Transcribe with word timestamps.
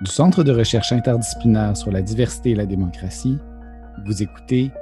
Du 0.00 0.10
Centre 0.10 0.42
de 0.42 0.50
recherche 0.50 0.90
interdisciplinaire 0.90 1.76
sur 1.76 1.92
la 1.92 2.02
diversité 2.02 2.50
et 2.50 2.54
la 2.56 2.66
démocratie, 2.66 3.38
vous 4.04 4.22
écoutez 4.24 4.72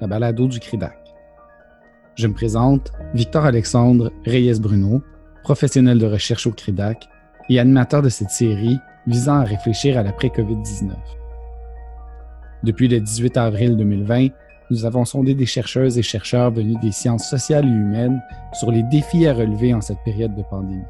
la 0.00 0.06
balado 0.06 0.46
du 0.46 0.60
CRIDAC. 0.60 0.96
Je 2.14 2.28
me 2.28 2.32
présente 2.32 2.92
Victor-Alexandre 3.12 4.12
Reyes-Bruno, 4.24 5.02
professionnel 5.42 5.98
de 5.98 6.06
recherche 6.06 6.46
au 6.46 6.52
CRIDAC 6.52 7.08
et 7.48 7.58
animateur 7.58 8.02
de 8.02 8.08
cette 8.08 8.30
série 8.30 8.78
visant 9.08 9.40
à 9.40 9.44
réfléchir 9.44 9.98
à 9.98 10.04
l'après-COVID-19. 10.04 10.92
Depuis 12.62 12.86
le 12.86 13.00
18 13.00 13.36
avril 13.38 13.76
2020, 13.76 14.28
nous 14.70 14.84
avons 14.84 15.04
sondé 15.04 15.34
des 15.34 15.44
chercheuses 15.44 15.98
et 15.98 16.02
chercheurs 16.02 16.52
venus 16.52 16.78
des 16.80 16.92
sciences 16.92 17.28
sociales 17.28 17.66
et 17.66 17.68
humaines 17.68 18.22
sur 18.52 18.70
les 18.70 18.84
défis 18.84 19.26
à 19.26 19.34
relever 19.34 19.74
en 19.74 19.80
cette 19.80 20.02
période 20.04 20.36
de 20.36 20.42
pandémie. 20.42 20.84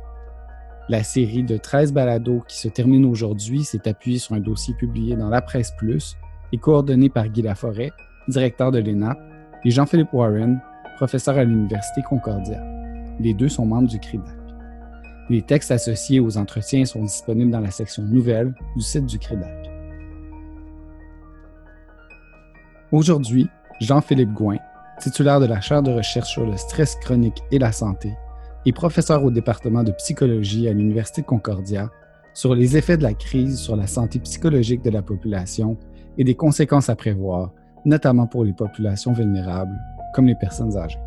La 0.89 1.05
série 1.05 1.45
de 1.45 1.57
13 1.57 1.93
balados 1.93 2.43
qui 2.49 2.59
se 2.59 2.67
termine 2.67 3.05
aujourd'hui 3.05 3.63
s'est 3.63 3.87
appuyée 3.89 4.19
sur 4.19 4.35
un 4.35 4.41
dossier 4.41 4.75
publié 4.75 5.15
dans 5.15 5.29
La 5.29 5.41
Presse 5.41 5.73
Plus 5.79 6.17
et 6.53 6.59
coordonné 6.59 7.09
par 7.09 7.29
Guy 7.29 7.43
Laforêt, 7.43 7.93
directeur 8.27 8.73
de 8.73 8.81
l'ENAP, 8.81 9.17
et 9.65 9.71
Jean-Philippe 9.71 10.13
Warren, 10.13 10.61
professeur 10.97 11.39
à 11.39 11.45
l'Université 11.45 12.03
Concordia. 12.03 12.61
Les 13.21 13.33
deux 13.33 13.49
sont 13.49 13.65
membres 13.65 13.89
du 13.89 14.01
CRIDAC. 14.01 14.35
Les 15.31 15.43
textes 15.43 15.71
associés 15.71 16.19
aux 16.19 16.37
entretiens 16.37 16.85
sont 16.85 17.03
disponibles 17.03 17.53
dans 17.53 17.61
la 17.61 17.71
section 17.71 18.03
Nouvelles 18.03 18.53
du 18.77 18.83
site 18.83 19.07
du 19.07 19.21
CRIDAC. 19.21 19.71
Aujourd'hui, 22.91 23.49
Jean-Philippe 23.81 24.33
Gouin, 24.33 24.59
titulaire 24.99 25.39
de 25.39 25.47
la 25.47 25.61
chaire 25.61 25.83
de 25.83 25.93
recherche 25.93 26.29
sur 26.29 26.45
le 26.45 26.57
stress 26.57 26.97
chronique 26.97 27.41
et 27.53 27.61
la 27.61 27.71
santé, 27.71 28.13
et 28.65 28.73
professeur 28.73 29.25
au 29.25 29.31
département 29.31 29.83
de 29.83 29.93
psychologie 29.93 30.69
à 30.69 30.73
l'Université 30.73 31.23
de 31.23 31.27
Concordia 31.27 31.91
sur 32.35 32.55
les 32.55 32.77
effets 32.77 32.97
de 32.97 33.03
la 33.03 33.15
crise 33.15 33.59
sur 33.59 33.77
la 33.77 33.87
santé 33.87 34.19
psychologique 34.21 34.83
de 34.83 34.91
la 34.91 35.03
population 35.03 35.77
et 36.19 36.25
des 36.25 36.35
conséquences 36.35 36.89
à 36.89 36.97
prévoir, 36.97 37.53
notamment 37.85 38.27
pour 38.27 38.45
les 38.45 38.53
populations 38.53 39.13
vulnérables, 39.13 39.79
comme 40.15 40.27
les 40.27 40.35
personnes 40.35 40.77
âgées. 40.77 40.99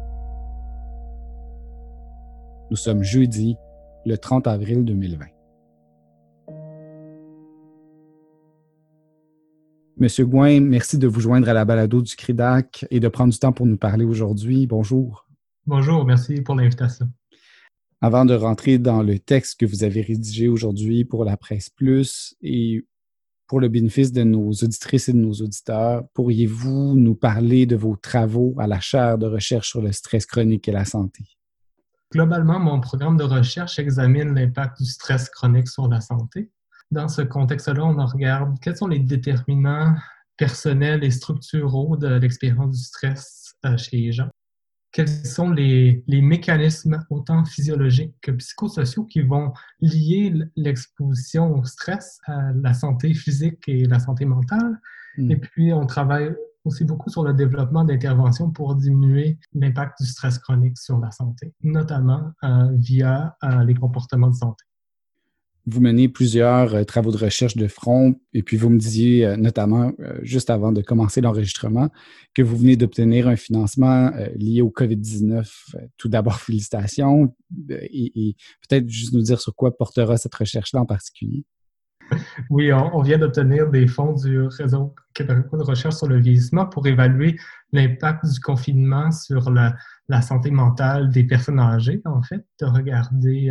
Nous 2.69 2.77
sommes 2.77 3.03
jeudi, 3.03 3.58
le 4.05 4.17
30 4.17 4.47
avril 4.47 4.83
2020. 4.83 5.25
Monsieur 9.97 10.25
Gouin, 10.25 10.59
merci 10.59 10.97
de 10.97 11.08
vous 11.08 11.21
joindre 11.21 11.47
à 11.47 11.53
la 11.53 11.63
balado 11.63 12.02
du 12.02 12.15
CRIDAC 12.15 12.85
et 12.91 12.99
de 12.99 13.08
prendre 13.08 13.31
du 13.31 13.39
temps 13.39 13.53
pour 13.53 13.65
nous 13.65 13.77
parler 13.77 14.03
aujourd'hui. 14.03 14.67
Bonjour. 14.67 15.25
Bonjour, 15.65 16.05
merci 16.05 16.41
pour 16.41 16.55
l'invitation. 16.55 17.09
Avant 18.01 18.25
de 18.25 18.33
rentrer 18.33 18.77
dans 18.77 19.03
le 19.03 19.19
texte 19.19 19.59
que 19.59 19.65
vous 19.65 19.83
avez 19.83 20.01
rédigé 20.01 20.47
aujourd'hui 20.47 21.05
pour 21.05 21.23
la 21.23 21.38
Presse 21.38 21.69
Plus 21.69 22.35
et 22.41 22.85
pour 23.47 23.59
le 23.59 23.69
bénéfice 23.69 24.11
de 24.11 24.23
nos 24.23 24.52
auditrices 24.52 25.07
et 25.07 25.13
de 25.13 25.17
nos 25.17 25.33
auditeurs, 25.33 26.03
pourriez-vous 26.13 26.95
nous 26.95 27.15
parler 27.15 27.65
de 27.65 27.75
vos 27.75 27.95
travaux 27.95 28.55
à 28.57 28.67
la 28.67 28.79
chaire 28.79 29.17
de 29.17 29.27
recherche 29.27 29.69
sur 29.69 29.81
le 29.81 29.91
stress 29.91 30.25
chronique 30.25 30.67
et 30.67 30.71
la 30.71 30.83
santé? 30.85 31.23
Globalement, 32.11 32.59
mon 32.59 32.79
programme 32.79 33.17
de 33.17 33.23
recherche 33.23 33.79
examine 33.79 34.33
l'impact 34.33 34.81
du 34.81 34.85
stress 34.85 35.30
chronique 35.30 35.67
sur 35.67 35.87
la 35.87 36.02
santé. 36.02 36.49
Dans 36.91 37.07
ce 37.07 37.21
contexte-là, 37.21 37.83
on 37.83 38.05
regarde 38.05 38.57
quels 38.61 38.77
sont 38.77 38.87
les 38.87 38.99
déterminants 38.99 39.95
personnels 40.37 41.03
et 41.03 41.11
structuraux 41.11 41.97
de 41.97 42.07
l'expérience 42.07 42.77
du 42.77 42.83
stress 42.83 43.55
euh, 43.65 43.77
chez 43.77 43.97
les 43.97 44.11
gens 44.11 44.30
quels 44.95 45.09
sont 45.09 45.49
les, 45.49 46.05
mécanismes 46.07 47.05
autant 47.09 47.43
physiologiques 47.43 48.15
que 48.21 48.31
psychosociaux 48.31 49.03
qui 49.03 49.21
vont 49.23 49.52
lier 49.81 50.33
l'exposition 50.55 51.53
au 51.53 51.65
stress 51.65 52.21
à 52.27 52.53
la 52.53 52.73
santé 52.73 53.13
physique 53.13 53.61
et 53.67 53.83
la 53.83 53.99
santé 53.99 54.23
mentale? 54.23 54.79
Hmm. 55.17 55.31
Et 55.31 55.35
puis, 55.35 55.73
on 55.73 55.85
travaille 55.85 56.33
aussi 56.63 56.85
beaucoup 56.85 57.09
sur 57.09 57.23
le 57.25 57.33
développement 57.33 57.83
d'interventions 57.83 58.52
pour 58.52 58.73
diminuer 58.73 59.37
l'impact 59.53 60.02
du 60.02 60.08
stress 60.08 60.39
chronique 60.39 60.77
sur 60.77 60.97
la 60.97 61.11
santé, 61.11 61.53
notamment 61.61 62.31
euh, 62.45 62.71
via 62.75 63.36
euh, 63.43 63.65
les 63.65 63.75
comportements 63.75 64.30
de 64.30 64.36
santé 64.36 64.64
vous 65.67 65.81
menez 65.81 66.08
plusieurs 66.08 66.76
euh, 66.76 66.83
travaux 66.83 67.11
de 67.11 67.17
recherche 67.17 67.55
de 67.58 67.67
front, 67.67 68.15
et 68.33 68.43
puis 68.43 68.58
vous 68.58 68.70
me 68.70 68.77
disiez 68.77 69.26
euh, 69.26 69.36
notamment, 69.37 69.92
euh, 69.99 70.20
juste 70.21 70.49
avant 70.49 70.71
de 70.71 70.81
commencer 70.81 71.21
l'enregistrement, 71.21 71.89
que 72.33 72.42
vous 72.42 72.55
venez 72.55 72.76
d'obtenir 72.76 73.27
un 73.27 73.36
financement 73.36 74.11
lié 74.36 74.61
au 74.61 74.70
COVID-19. 74.70 75.48
tout 75.98 76.09
d'abord, 76.09 76.36
félicitations, 76.39 77.36
et, 77.70 78.36
peut-être 78.67 78.89
juste 78.89 79.14
nous 79.14 79.21
dire 79.21 79.39
sur 79.39 79.55
quoi 79.55 79.76
portera 79.76 80.17
cette 80.17 80.36
recherche-là 80.36 80.81
en 80.81 80.86
particulier. 80.86 81.45
Oui, 82.52 82.71
on, 82.71 83.02
vient 83.02 83.17
d'obtenir 83.17 83.71
des 83.71 83.87
fonds 83.87 84.14
du 84.14 84.42
réseau 84.42 84.93
québécois 85.15 85.58
de 85.58 85.64
recherche 85.64 85.95
sur 85.95 86.08
le 86.08 86.20
vieillissement 86.20 86.67
pour 86.67 86.86
évaluer 86.86 87.36
l'impact 87.71 88.26
du 88.27 88.39
confinement 88.39 89.09
sur 89.11 89.49
la, 89.49 89.73
santé 90.21 90.52
mentale 90.52 91.09
des 91.09 91.23
personnes 91.23 91.59
âgées, 91.59 92.02
en 92.05 92.21
fait, 92.21 92.45
de 92.61 92.65
regarder 92.67 93.49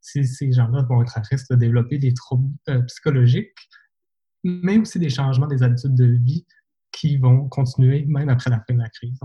si 0.00 0.24
ces 0.24 0.52
gens-là 0.52 0.82
vont 0.88 1.02
être 1.02 1.16
à 1.18 1.22
risque 1.22 1.50
de 1.50 1.56
développer 1.56 1.98
des 1.98 2.14
troubles 2.14 2.50
euh, 2.68 2.82
psychologiques, 2.82 3.54
mais 4.44 4.78
aussi 4.78 4.98
des 4.98 5.10
changements 5.10 5.46
des 5.46 5.62
habitudes 5.62 5.94
de 5.94 6.18
vie 6.24 6.46
qui 6.92 7.18
vont 7.18 7.48
continuer 7.48 8.04
même 8.06 8.28
après 8.28 8.50
la 8.50 8.62
fin 8.66 8.74
de 8.74 8.78
la 8.78 8.88
crise. 8.88 9.18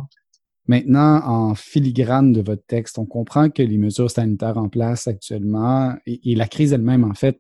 Maintenant, 0.68 1.22
en 1.26 1.56
filigrane 1.56 2.34
de 2.34 2.42
votre 2.42 2.66
texte, 2.66 2.98
on 2.98 3.06
comprend 3.06 3.50
que 3.50 3.62
les 3.62 3.78
mesures 3.78 4.10
sanitaires 4.10 4.58
en 4.58 4.68
place 4.68 5.08
actuellement 5.08 5.96
et, 6.06 6.36
la 6.36 6.48
crise 6.48 6.74
elle-même, 6.74 7.04
en 7.04 7.14
fait, 7.14 7.40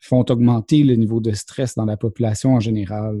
font 0.00 0.24
augmenter 0.28 0.82
le 0.82 0.94
niveau 0.94 1.20
de 1.20 1.32
stress 1.32 1.74
dans 1.76 1.84
la 1.84 1.96
population 1.96 2.54
en 2.54 2.60
général. 2.60 3.20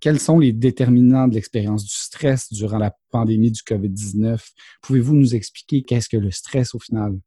Quels 0.00 0.20
sont 0.20 0.38
les 0.38 0.52
déterminants 0.52 1.26
de 1.26 1.34
l'expérience 1.34 1.84
du 1.84 1.94
stress 1.94 2.52
durant 2.52 2.78
la 2.78 2.94
pandémie 3.10 3.50
du 3.50 3.62
COVID-19? 3.62 4.46
Pouvez-vous 4.82 5.14
nous 5.14 5.34
expliquer 5.34 5.82
qu'est-ce 5.82 6.10
que 6.10 6.18
le 6.18 6.30
stress 6.30 6.74
au 6.74 6.78
final? 6.78 7.18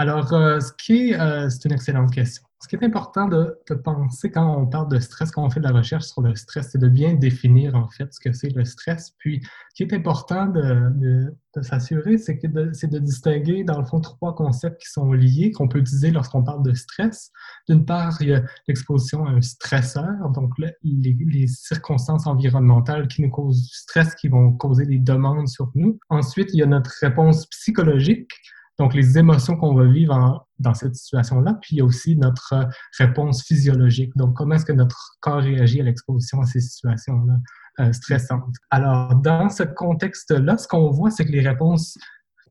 Alors, 0.00 0.32
euh, 0.32 0.60
ce 0.60 0.72
qui 0.82 1.10
est, 1.10 1.20
euh, 1.20 1.50
c'est 1.50 1.66
une 1.66 1.74
excellente 1.74 2.10
question. 2.10 2.42
Ce 2.62 2.68
qui 2.68 2.74
est 2.74 2.82
important 2.82 3.28
de, 3.28 3.58
penser 3.84 4.30
quand 4.30 4.56
on 4.56 4.66
parle 4.66 4.88
de 4.88 4.98
stress, 4.98 5.30
quand 5.30 5.44
on 5.44 5.50
fait 5.50 5.60
de 5.60 5.66
la 5.66 5.72
recherche 5.72 6.04
sur 6.04 6.22
le 6.22 6.34
stress, 6.36 6.70
c'est 6.72 6.78
de 6.78 6.88
bien 6.88 7.12
définir 7.12 7.74
en 7.74 7.86
fait 7.86 8.10
ce 8.10 8.18
que 8.18 8.32
c'est 8.32 8.48
le 8.48 8.64
stress. 8.64 9.12
Puis, 9.18 9.42
ce 9.42 9.74
qui 9.74 9.82
est 9.82 9.94
important 9.94 10.46
de, 10.46 11.34
s'assurer, 11.60 12.16
c'est 12.16 12.38
que 12.38 12.46
c'est 12.72 12.90
de 12.90 12.98
distinguer 12.98 13.62
dans 13.62 13.78
le 13.78 13.84
fond 13.84 14.00
trois 14.00 14.34
concepts 14.34 14.80
qui 14.80 14.88
sont 14.88 15.12
liés, 15.12 15.52
qu'on 15.52 15.68
peut 15.68 15.80
utiliser 15.80 16.10
lorsqu'on 16.10 16.42
parle 16.44 16.62
de 16.62 16.72
stress. 16.72 17.30
D'une 17.68 17.84
part, 17.84 18.16
il 18.22 18.28
y 18.28 18.34
a 18.34 18.42
l'exposition 18.68 19.26
à 19.26 19.32
un 19.32 19.42
stresseur, 19.42 20.30
donc 20.34 20.54
les, 20.58 20.72
les, 20.82 21.46
circonstances 21.46 22.26
environnementales 22.26 23.06
qui 23.06 23.20
nous 23.20 23.30
causent 23.30 23.68
du 23.68 23.74
stress, 23.74 24.14
qui 24.14 24.28
vont 24.28 24.52
causer 24.54 24.86
des 24.86 24.98
demandes 24.98 25.48
sur 25.48 25.70
nous. 25.74 26.00
Ensuite, 26.08 26.54
il 26.54 26.60
y 26.60 26.62
a 26.62 26.66
notre 26.66 26.92
réponse 27.02 27.44
psychologique 27.48 28.30
donc, 28.80 28.94
les 28.94 29.18
émotions 29.18 29.58
qu'on 29.58 29.74
va 29.74 29.84
vivre 29.84 30.46
dans 30.58 30.72
cette 30.72 30.94
situation-là, 30.94 31.58
puis 31.60 31.76
il 31.76 31.78
y 31.80 31.80
a 31.82 31.84
aussi 31.84 32.16
notre 32.16 32.54
euh, 32.54 32.64
réponse 32.98 33.42
physiologique. 33.42 34.16
Donc, 34.16 34.34
comment 34.34 34.54
est-ce 34.54 34.64
que 34.64 34.72
notre 34.72 35.18
corps 35.20 35.42
réagit 35.42 35.82
à 35.82 35.84
l'exposition 35.84 36.40
à 36.40 36.46
ces 36.46 36.60
situations-là 36.60 37.34
euh, 37.80 37.92
stressantes? 37.92 38.56
Alors, 38.70 39.16
dans 39.16 39.50
ce 39.50 39.64
contexte-là, 39.64 40.56
ce 40.56 40.66
qu'on 40.66 40.88
voit, 40.92 41.10
c'est 41.10 41.26
que 41.26 41.30
les 41.30 41.46
réponses 41.46 41.98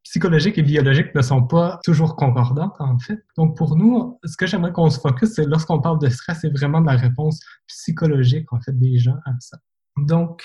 psychologiques 0.03 0.59
et 0.59 0.61
biologiques 0.61 1.15
ne 1.15 1.23
sont 1.23 1.47
pas 1.47 1.79
toujours 1.83 2.15
concordantes, 2.15 2.75
en 2.77 2.99
fait. 2.99 3.25
Donc, 3.35 3.57
pour 3.57 3.75
nous, 3.75 4.19
ce 4.23 4.37
que 4.37 4.45
j'aimerais 4.45 4.71
qu'on 4.71 4.91
se 4.91 4.99
focus, 4.99 5.31
c'est 5.33 5.45
lorsqu'on 5.45 5.81
parle 5.81 5.97
de 5.97 6.09
stress, 6.09 6.41
c'est 6.41 6.55
vraiment 6.55 6.81
de 6.81 6.85
la 6.85 6.95
réponse 6.95 7.39
psychologique, 7.65 8.53
en 8.53 8.59
fait, 8.59 8.77
des 8.77 8.99
gens 8.99 9.17
à 9.25 9.31
ça. 9.39 9.57
Donc, 9.97 10.43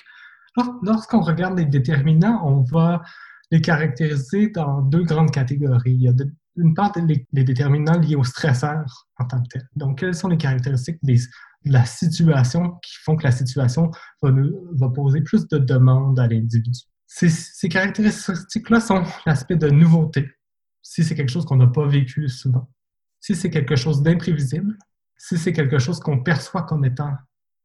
lorsqu'on 0.82 1.20
regarde 1.20 1.58
les 1.58 1.66
déterminants, 1.66 2.40
on 2.42 2.62
va 2.62 3.02
les 3.50 3.60
caractériser 3.60 4.48
dans 4.48 4.82
deux 4.82 5.04
grandes 5.04 5.30
catégories. 5.30 5.94
Il 5.94 6.02
y 6.02 6.08
a 6.08 6.12
d'une 6.56 6.74
part 6.74 6.92
les, 6.96 7.26
déterminants 7.32 7.98
liés 7.98 8.16
au 8.16 8.24
stresseur 8.24 9.08
en 9.18 9.24
tant 9.26 9.42
que 9.42 9.48
tel. 9.50 9.68
Donc, 9.76 9.98
quelles 9.98 10.14
sont 10.14 10.28
les 10.28 10.36
caractéristiques 10.36 10.98
de 11.02 11.16
la 11.64 11.84
situation 11.84 12.78
qui 12.82 12.94
font 13.02 13.16
que 13.16 13.24
la 13.24 13.32
situation 13.32 13.90
va, 14.22 14.88
poser 14.90 15.22
plus 15.22 15.48
de 15.48 15.58
demandes 15.58 16.18
à 16.18 16.28
l'individu? 16.28 16.80
Ces 17.06 17.68
caractéristiques-là 17.68 18.80
sont 18.80 19.02
l'aspect 19.26 19.56
de 19.56 19.68
nouveauté, 19.68 20.28
si 20.82 21.02
c'est 21.02 21.14
quelque 21.14 21.30
chose 21.30 21.44
qu'on 21.44 21.56
n'a 21.56 21.66
pas 21.66 21.86
vécu 21.86 22.28
souvent, 22.28 22.68
si 23.20 23.34
c'est 23.34 23.50
quelque 23.50 23.76
chose 23.76 24.02
d'imprévisible, 24.02 24.76
si 25.16 25.38
c'est 25.38 25.52
quelque 25.52 25.78
chose 25.78 26.00
qu'on 26.00 26.22
perçoit 26.22 26.62
comme 26.62 26.84
étant 26.84 27.12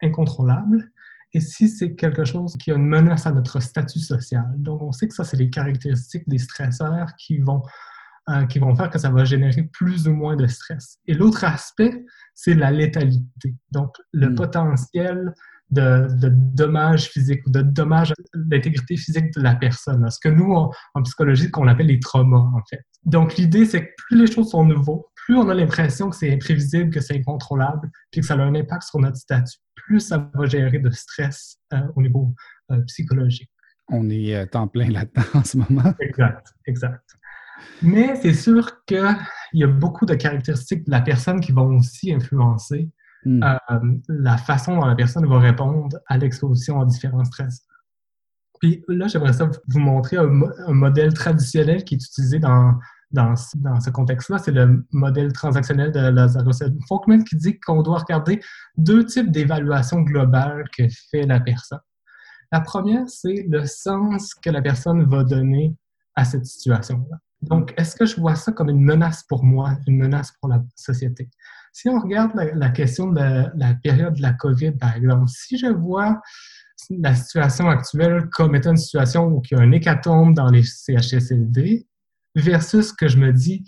incontrôlable, 0.01 0.91
et 1.33 1.39
si 1.39 1.69
c'est 1.69 1.95
quelque 1.95 2.25
chose 2.25 2.55
qui 2.57 2.71
a 2.71 2.75
une 2.75 2.87
menace 2.87 3.27
à 3.27 3.31
notre 3.31 3.59
statut 3.59 3.99
social. 3.99 4.45
Donc, 4.57 4.81
on 4.81 4.91
sait 4.91 5.07
que 5.07 5.13
ça, 5.13 5.23
c'est 5.23 5.37
les 5.37 5.49
caractéristiques 5.49 6.27
des 6.27 6.39
stresseurs 6.39 7.13
qui 7.19 7.37
vont, 7.37 7.61
euh, 8.29 8.45
qui 8.45 8.59
vont 8.59 8.75
faire 8.75 8.89
que 8.89 8.97
ça 8.97 9.09
va 9.09 9.25
générer 9.25 9.63
plus 9.71 10.07
ou 10.07 10.13
moins 10.13 10.35
de 10.35 10.47
stress. 10.47 10.97
Et 11.05 11.13
l'autre 11.13 11.43
aspect, 11.43 12.03
c'est 12.33 12.55
la 12.55 12.71
létalité. 12.71 13.55
Donc, 13.71 13.95
le 14.11 14.29
hmm. 14.29 14.35
potentiel 14.35 15.33
de, 15.71 16.07
de, 16.15 16.29
dommages 16.31 17.09
physiques 17.09 17.45
ou 17.45 17.51
de 17.51 17.61
dommages 17.61 18.11
à 18.11 18.15
l'intégrité 18.33 18.97
physique 18.97 19.31
de 19.35 19.41
la 19.41 19.55
personne. 19.55 20.09
Ce 20.09 20.19
que 20.19 20.29
nous, 20.29 20.51
en, 20.51 20.71
psychologie, 21.03 21.51
qu'on 21.51 21.67
appelle 21.67 21.87
les 21.87 21.99
traumas, 21.99 22.37
en 22.37 22.61
fait. 22.69 22.81
Donc, 23.05 23.35
l'idée, 23.37 23.65
c'est 23.65 23.85
que 23.85 23.91
plus 23.97 24.19
les 24.19 24.31
choses 24.31 24.49
sont 24.49 24.65
nouveaux, 24.65 25.09
plus 25.15 25.37
on 25.37 25.47
a 25.49 25.53
l'impression 25.53 26.09
que 26.09 26.15
c'est 26.15 26.33
imprévisible, 26.33 26.89
que 26.89 27.01
c'est 27.01 27.15
incontrôlable, 27.15 27.91
puis 28.11 28.21
que 28.21 28.27
ça 28.27 28.33
a 28.33 28.37
un 28.37 28.55
impact 28.55 28.83
sur 28.83 28.99
notre 28.99 29.17
statut, 29.17 29.59
plus 29.89 30.01
ça 30.01 30.29
va 30.35 30.45
générer 30.45 30.77
de 30.77 30.91
stress 30.91 31.57
euh, 31.73 31.79
au 31.95 32.03
niveau 32.03 32.35
euh, 32.71 32.79
psychologique. 32.81 33.49
On 33.87 34.07
est 34.11 34.55
en 34.55 34.67
plein 34.67 34.87
là-dedans 34.87 35.23
en 35.33 35.43
ce 35.43 35.57
moment. 35.57 35.95
Exact, 35.99 36.53
exact. 36.67 37.17
Mais 37.81 38.15
c'est 38.21 38.35
sûr 38.35 38.85
qu'il 38.85 39.17
y 39.53 39.63
a 39.63 39.67
beaucoup 39.67 40.05
de 40.05 40.13
caractéristiques 40.13 40.85
de 40.85 40.91
la 40.91 41.01
personne 41.01 41.39
qui 41.39 41.51
vont 41.51 41.77
aussi 41.77 42.13
influencer 42.13 42.87
hmm. 43.25 43.43
la 44.07 44.37
façon 44.37 44.75
dont 44.75 44.85
la 44.85 44.95
personne 44.95 45.25
va 45.27 45.39
répondre 45.39 45.97
à 46.05 46.19
l'exposition 46.19 46.79
à 46.79 46.85
différents 46.85 47.25
stress. 47.25 47.65
Puis 48.59 48.83
là, 48.87 49.07
j'aimerais 49.07 49.33
ça 49.33 49.49
vous 49.67 49.79
montrer 49.79 50.17
un, 50.17 50.27
modèle 50.73 51.13
traditionnel 51.13 51.83
qui 51.83 51.95
est 51.95 52.05
utilisé 52.05 52.37
dans, 52.37 52.77
dans, 53.11 53.33
dans 53.55 53.79
ce 53.79 53.89
contexte-là. 53.89 54.37
C'est 54.39 54.51
le 54.51 54.85
modèle 54.91 55.33
transactionnel 55.33 55.91
de 55.91 55.99
Lazarus 55.99 56.63
Folkman 56.87 57.23
qui 57.23 57.35
dit 57.35 57.59
qu'on 57.59 57.81
doit 57.81 57.99
regarder 57.99 58.39
deux 58.77 59.05
types 59.05 59.31
d'évaluation 59.31 60.01
globale 60.01 60.65
que 60.75 60.83
fait 61.11 61.23
la 61.23 61.39
personne. 61.39 61.79
La 62.51 62.61
première, 62.61 63.07
c'est 63.07 63.45
le 63.47 63.65
sens 63.65 64.33
que 64.33 64.49
la 64.49 64.61
personne 64.61 65.03
va 65.09 65.23
donner 65.23 65.75
à 66.15 66.25
cette 66.25 66.45
situation-là. 66.45 67.17
Donc, 67.41 67.73
est-ce 67.77 67.95
que 67.95 68.05
je 68.05 68.19
vois 68.19 68.35
ça 68.35 68.51
comme 68.51 68.69
une 68.69 68.83
menace 68.83 69.23
pour 69.23 69.43
moi, 69.43 69.77
une 69.87 69.97
menace 69.97 70.33
pour 70.41 70.49
la 70.49 70.61
société? 70.75 71.29
Si 71.71 71.87
on 71.87 71.99
regarde 71.99 72.31
la, 72.35 72.53
la 72.53 72.69
question 72.69 73.07
de 73.07 73.15
la, 73.19 73.51
la, 73.55 73.75
période 73.75 74.15
de 74.15 74.21
la 74.21 74.33
COVID, 74.33 74.71
par 74.71 74.95
exemple, 74.95 75.27
si 75.27 75.57
je 75.57 75.67
vois 75.67 76.19
la 76.89 77.13
situation 77.15 77.69
actuelle 77.69 78.27
comme 78.31 78.55
étant 78.55 78.71
une 78.71 78.77
situation 78.77 79.27
où 79.27 79.41
il 79.49 79.57
y 79.57 79.59
a 79.59 79.63
un 79.63 79.71
hécatombe 79.71 80.33
dans 80.33 80.49
les 80.49 80.63
CHSLD 80.63 81.87
versus 82.35 82.93
que 82.93 83.07
je 83.07 83.17
me 83.17 83.31
dis, 83.33 83.63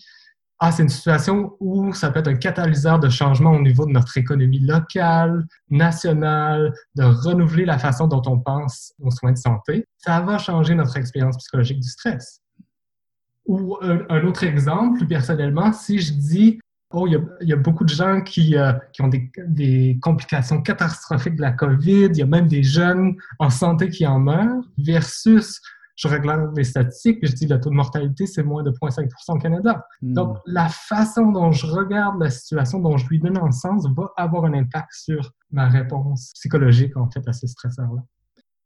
ah, 0.63 0.71
c'est 0.71 0.83
une 0.83 0.89
situation 0.89 1.57
où 1.59 1.91
ça 1.91 2.11
peut 2.11 2.19
être 2.19 2.27
un 2.27 2.35
catalyseur 2.35 2.99
de 2.99 3.09
changement 3.09 3.49
au 3.51 3.61
niveau 3.61 3.87
de 3.87 3.91
notre 3.91 4.15
économie 4.15 4.59
locale, 4.59 5.47
nationale, 5.71 6.71
de 6.93 7.03
renouveler 7.03 7.65
la 7.65 7.79
façon 7.79 8.07
dont 8.07 8.21
on 8.27 8.39
pense 8.39 8.93
aux 8.99 9.09
soins 9.09 9.31
de 9.31 9.39
santé. 9.39 9.87
Ça 9.97 10.21
va 10.21 10.37
changer 10.37 10.75
notre 10.75 10.97
expérience 10.97 11.37
psychologique 11.37 11.79
du 11.79 11.89
stress. 11.89 12.41
Ou 13.47 13.75
un, 13.81 14.23
autre 14.23 14.43
exemple, 14.43 15.07
personnellement, 15.07 15.73
si 15.73 15.99
je 15.99 16.13
dis, 16.13 16.59
Oh, 16.93 17.07
il 17.07 17.47
y, 17.47 17.53
a, 17.53 17.55
beaucoup 17.55 17.85
de 17.85 17.89
gens 17.89 18.19
qui, 18.19 18.57
euh, 18.57 18.73
qui 18.91 19.01
ont 19.01 19.07
des, 19.07 19.31
des, 19.47 19.97
complications 20.01 20.61
catastrophiques 20.61 21.37
de 21.37 21.41
la 21.41 21.53
COVID. 21.53 22.07
Il 22.07 22.17
y 22.17 22.21
a 22.21 22.25
même 22.25 22.49
des 22.49 22.63
jeunes 22.63 23.15
en 23.39 23.49
santé 23.49 23.87
qui 23.87 24.05
en 24.05 24.19
meurent, 24.19 24.65
versus, 24.77 25.61
je 26.01 26.07
regarde 26.07 26.57
les 26.57 26.63
statistiques, 26.63 27.19
je 27.21 27.31
dis 27.33 27.45
le 27.45 27.59
taux 27.59 27.69
de 27.69 27.75
mortalité, 27.75 28.25
c'est 28.25 28.41
moins 28.41 28.63
de 28.63 28.71
0,5 28.71 29.07
au 29.27 29.37
Canada. 29.37 29.85
Hmm. 30.01 30.13
Donc, 30.13 30.37
la 30.47 30.67
façon 30.67 31.31
dont 31.31 31.51
je 31.51 31.67
regarde 31.67 32.19
la 32.19 32.31
situation, 32.31 32.79
dont 32.79 32.97
je 32.97 33.07
lui 33.07 33.19
donne 33.19 33.37
un 33.37 33.51
sens, 33.51 33.87
va 33.95 34.11
avoir 34.17 34.45
un 34.45 34.53
impact 34.53 34.89
sur 34.93 35.31
ma 35.51 35.67
réponse 35.67 36.31
psychologique, 36.33 36.97
en 36.97 37.09
fait, 37.09 37.27
à 37.27 37.33
ce 37.33 37.45
stresseur-là. 37.45 38.01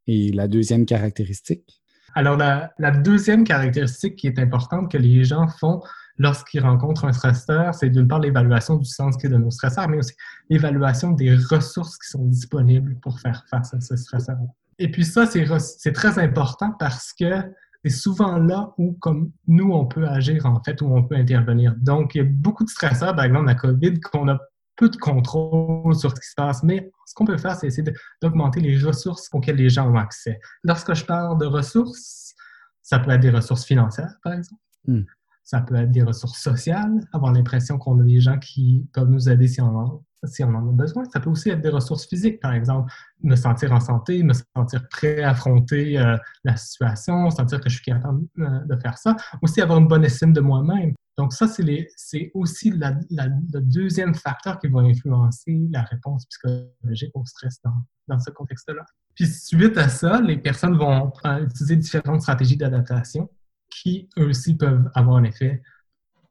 Et 0.07 0.31
la 0.31 0.47
deuxième 0.47 0.85
caractéristique? 0.85 1.81
Alors, 2.13 2.37
la, 2.37 2.71
la 2.79 2.91
deuxième 2.91 3.43
caractéristique 3.43 4.15
qui 4.15 4.27
est 4.27 4.39
importante 4.39 4.89
que 4.89 4.97
les 4.97 5.25
gens 5.25 5.49
font, 5.49 5.81
lorsqu'ils 6.17 6.61
rencontrent 6.61 7.03
un 7.03 7.11
stresseur, 7.11 7.75
c'est 7.75 7.89
d'une 7.89 8.07
part 8.07 8.19
l'évaluation 8.19 8.77
du 8.77 8.85
sens 8.85 9.17
qui 9.17 9.25
est 9.25 9.29
de 9.29 9.35
nos 9.35 9.51
stresseurs, 9.51 9.89
mais 9.89 9.97
aussi 9.97 10.13
l'évaluation 10.49 11.11
des 11.11 11.35
ressources 11.35 11.97
qui 11.97 12.09
sont 12.09 12.23
disponibles 12.25 12.97
pour 13.01 13.19
faire 13.19 13.43
face 13.49 13.73
à 13.73 13.81
ce 13.81 13.97
stresseur. 13.97 14.37
Et 14.79 14.91
puis 14.91 15.05
ça, 15.05 15.25
c'est 15.25 15.91
très 15.93 16.19
important 16.19 16.73
parce 16.77 17.13
que 17.13 17.41
c'est 17.83 17.91
souvent 17.91 18.37
là 18.37 18.73
où, 18.77 18.93
comme 18.93 19.31
nous, 19.47 19.71
on 19.71 19.85
peut 19.85 20.07
agir, 20.07 20.45
en 20.45 20.61
fait, 20.63 20.81
où 20.81 20.87
on 20.87 21.03
peut 21.03 21.15
intervenir. 21.15 21.75
Donc, 21.77 22.15
il 22.15 22.17
y 22.17 22.21
a 22.21 22.23
beaucoup 22.27 22.63
de 22.63 22.69
stresseurs, 22.69 23.15
par 23.15 23.25
exemple 23.25 23.45
la 23.45 23.55
COVID, 23.55 23.99
qu'on 23.99 24.27
a 24.27 24.39
peu 24.75 24.89
de 24.89 24.97
contrôle 24.97 25.95
sur 25.95 26.09
ce 26.09 26.15
qui 26.15 26.27
se 26.27 26.35
passe, 26.35 26.63
mais 26.63 26.91
ce 27.05 27.13
qu'on 27.13 27.25
peut 27.25 27.37
faire, 27.37 27.55
c'est 27.55 27.67
essayer 27.67 27.93
d'augmenter 28.21 28.59
les 28.59 28.77
ressources 28.83 29.29
auxquelles 29.31 29.55
les 29.55 29.69
gens 29.69 29.89
ont 29.89 29.97
accès. 29.97 30.39
Lorsque 30.63 30.93
je 30.93 31.05
parle 31.05 31.39
de 31.39 31.45
ressources, 31.45 32.33
ça 32.81 32.99
peut 32.99 33.11
être 33.11 33.21
des 33.21 33.29
ressources 33.29 33.65
financières, 33.65 34.15
par 34.23 34.33
exemple. 34.33 34.61
Hmm. 34.85 35.03
Ça 35.43 35.61
peut 35.61 35.75
être 35.75 35.91
des 35.91 36.01
ressources 36.01 36.41
sociales, 36.41 36.99
avoir 37.13 37.31
l'impression 37.31 37.77
qu'on 37.77 37.99
a 37.99 38.03
des 38.03 38.19
gens 38.19 38.39
qui 38.39 38.87
peuvent 38.93 39.09
nous 39.09 39.29
aider 39.29 39.47
si 39.47 39.61
on, 39.61 39.77
en, 39.77 40.03
si 40.25 40.43
on 40.43 40.53
en 40.53 40.69
a 40.69 40.71
besoin. 40.71 41.03
Ça 41.05 41.19
peut 41.19 41.29
aussi 41.29 41.49
être 41.49 41.61
des 41.61 41.69
ressources 41.69 42.07
physiques, 42.07 42.39
par 42.39 42.53
exemple, 42.53 42.91
me 43.23 43.35
sentir 43.35 43.71
en 43.71 43.79
santé, 43.79 44.23
me 44.23 44.33
sentir 44.33 44.87
prêt 44.89 45.23
à 45.23 45.31
affronter 45.31 45.97
euh, 45.97 46.17
la 46.43 46.55
situation, 46.55 47.29
sentir 47.29 47.59
que 47.59 47.69
je 47.69 47.75
suis 47.75 47.85
capable 47.85 48.25
euh, 48.39 48.59
de 48.65 48.75
faire 48.77 48.97
ça. 48.97 49.15
Aussi 49.41 49.61
avoir 49.61 49.79
une 49.79 49.87
bonne 49.87 50.05
estime 50.05 50.33
de 50.33 50.41
moi-même. 50.41 50.93
Donc 51.17 51.31
ça, 51.33 51.47
c'est 51.47 52.31
aussi 52.33 52.71
le 52.71 53.61
deuxième 53.61 54.13
facteur 54.13 54.59
qui 54.59 54.67
va 54.67 54.81
influencer 54.81 55.67
la 55.71 55.83
réponse 55.83 56.25
psychologique 56.25 57.11
au 57.13 57.23
stress 57.25 57.61
dans, 57.63 57.73
dans 58.07 58.19
ce 58.19 58.31
contexte-là. 58.31 58.83
Puis 59.15 59.27
suite 59.27 59.77
à 59.77 59.87
ça, 59.87 60.19
les 60.19 60.37
personnes 60.37 60.77
vont 60.77 61.11
euh, 61.25 61.45
utiliser 61.45 61.77
différentes 61.77 62.21
stratégies 62.21 62.57
d'adaptation 62.57 63.29
qui, 63.69 64.09
eux 64.19 64.27
aussi, 64.27 64.55
peuvent 64.55 64.89
avoir 64.93 65.17
un 65.17 65.23
effet 65.23 65.61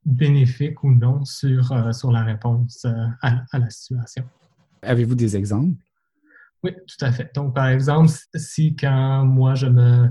bénéfique 0.04 0.82
ou 0.84 0.92
non 0.92 1.24
sur, 1.24 1.72
euh, 1.72 1.92
sur 1.92 2.12
la 2.12 2.22
réponse 2.22 2.84
euh, 2.84 3.06
à, 3.22 3.58
la 3.58 3.70
situation. 3.70 4.24
Avez-vous 4.82 5.14
des 5.14 5.36
exemples? 5.36 5.74
Oui, 6.62 6.72
tout 6.86 7.04
à 7.04 7.12
fait. 7.12 7.30
Donc, 7.34 7.54
par 7.54 7.68
exemple, 7.68 8.10
si 8.34 8.74
quand 8.76 9.24
moi, 9.24 9.54
je 9.54 9.66
me 9.66 10.10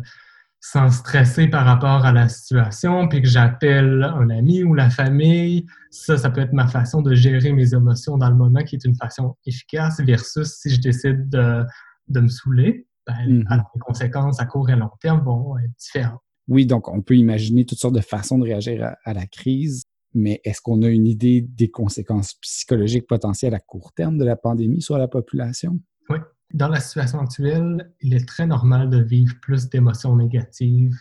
sens 0.59 0.97
stressé 0.97 1.47
par 1.47 1.65
rapport 1.65 2.05
à 2.05 2.11
la 2.11 2.29
situation, 2.29 3.07
puis 3.07 3.21
que 3.21 3.27
j'appelle 3.27 4.03
un 4.03 4.29
ami 4.29 4.63
ou 4.63 4.73
la 4.73 4.89
famille, 4.89 5.65
ça, 5.91 6.17
ça 6.17 6.29
peut 6.29 6.41
être 6.41 6.53
ma 6.53 6.67
façon 6.67 7.01
de 7.01 7.13
gérer 7.13 7.51
mes 7.51 7.73
émotions 7.73 8.17
dans 8.17 8.29
le 8.29 8.35
moment 8.35 8.63
qui 8.63 8.75
est 8.75 8.85
une 8.85 8.95
façon 8.95 9.35
efficace 9.45 9.99
versus 9.99 10.47
si 10.47 10.69
je 10.69 10.79
décide 10.79 11.27
de, 11.29 11.65
de 12.07 12.19
me 12.19 12.29
saouler, 12.29 12.87
ben, 13.05 13.13
mm-hmm. 13.13 13.63
les 13.73 13.79
conséquences 13.81 14.39
à 14.39 14.45
court 14.45 14.69
et 14.69 14.75
long 14.75 14.91
terme 15.01 15.21
vont 15.21 15.57
être 15.57 15.73
différentes. 15.77 16.21
Oui, 16.47 16.65
donc 16.65 16.89
on 16.89 17.01
peut 17.01 17.15
imaginer 17.15 17.65
toutes 17.65 17.79
sortes 17.79 17.95
de 17.95 18.01
façons 18.01 18.37
de 18.37 18.43
réagir 18.43 18.95
à, 19.03 19.13
la 19.13 19.25
crise, 19.25 19.83
mais 20.13 20.41
est-ce 20.43 20.61
qu'on 20.61 20.81
a 20.81 20.89
une 20.89 21.07
idée 21.07 21.41
des 21.41 21.69
conséquences 21.69 22.33
psychologiques 22.35 23.07
potentielles 23.07 23.53
à 23.53 23.59
court 23.59 23.93
terme 23.93 24.17
de 24.17 24.25
la 24.25 24.35
pandémie 24.35 24.81
sur 24.81 24.97
la 24.97 25.07
population? 25.07 25.79
Oui. 26.09 26.17
Dans 26.53 26.67
la 26.67 26.79
situation 26.79 27.19
actuelle, 27.19 27.91
il 28.01 28.13
est 28.13 28.27
très 28.27 28.45
normal 28.45 28.89
de 28.89 29.01
vivre 29.01 29.33
plus 29.41 29.69
d'émotions 29.69 30.15
négatives. 30.15 30.95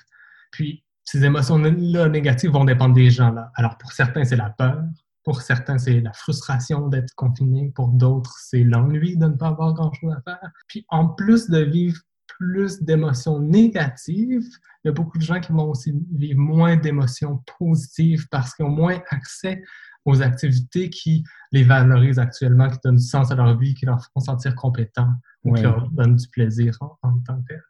Puis, 0.51 0.85
ces 1.05 1.25
émotions-là 1.25 2.09
négatives 2.09 2.53
vont 2.53 2.65
dépendre 2.65 2.95
des 2.95 3.11
gens. 3.11 3.33
là. 3.33 3.51
Alors, 3.57 3.77
pour 3.77 3.93
certains, 3.93 4.25
c'est 4.25 4.37
la 4.37 4.51
peur. 4.51 4.83
Pour 5.25 5.43
certains, 5.43 5.77
c'est 5.79 6.01
la 6.01 6.13
frustration 6.13 6.89
d'être 6.89 7.15
confiné. 7.15 7.71
Pour 7.75 7.89
d'autres, 7.89 8.35
c'est 8.41 8.65
l'ennui 8.65 9.17
de 9.17 9.27
ne 9.27 9.35
pas 9.35 9.49
avoir 9.49 9.75
grand-chose 9.75 10.13
à 10.13 10.23
faire. 10.23 10.51
Puis, 10.69 10.87
en 10.89 11.09
plus 11.09 11.51
de 11.51 11.59
vivre 11.59 12.01
plus 12.43 12.83
d'émotions 12.83 13.39
négatives, 13.39 14.49
il 14.83 14.89
y 14.89 14.89
a 14.89 14.93
beaucoup 14.93 15.17
de 15.17 15.23
gens 15.23 15.41
qui 15.41 15.53
vont 15.53 15.71
aussi 15.71 15.95
vivre 16.13 16.41
moins 16.41 16.77
d'émotions 16.77 17.43
positives 17.59 18.27
parce 18.31 18.55
qu'ils 18.55 18.65
ont 18.65 18.71
moins 18.71 19.01
accès 19.11 19.63
aux 20.05 20.21
activités 20.23 20.91
qui 20.91 21.23
les 21.53 21.63
valorisent 21.63 22.19
actuellement, 22.19 22.69
qui 22.69 22.79
donnent 22.85 22.97
du 22.97 23.05
sens 23.05 23.31
à 23.31 23.37
leur 23.37 23.57
vie, 23.57 23.75
qui 23.75 23.87
leur 23.87 24.05
font 24.13 24.21
sentir 24.21 24.57
compétents 24.57 25.13
ou 25.45 25.55
qui 25.55 25.63
leur 25.63 25.89
donnent 25.93 26.17
du 26.17 26.29
plaisir 26.29 26.77
en, 26.81 27.19
tant 27.25 27.41
que 27.43 27.47
tel. 27.49 27.63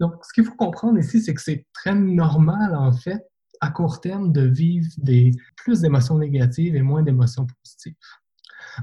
Donc, 0.00 0.14
ce 0.24 0.32
qu'il 0.32 0.44
faut 0.44 0.56
comprendre 0.56 0.98
ici, 0.98 1.20
c'est 1.20 1.34
que 1.34 1.40
c'est 1.40 1.64
très 1.72 1.94
normal, 1.94 2.74
en 2.74 2.92
fait, 2.92 3.24
à 3.60 3.70
court 3.70 4.00
terme, 4.00 4.32
de 4.32 4.42
vivre 4.42 4.88
des, 4.98 5.30
plus 5.56 5.80
d'émotions 5.80 6.18
négatives 6.18 6.74
et 6.74 6.82
moins 6.82 7.02
d'émotions 7.02 7.46
positives. 7.46 7.94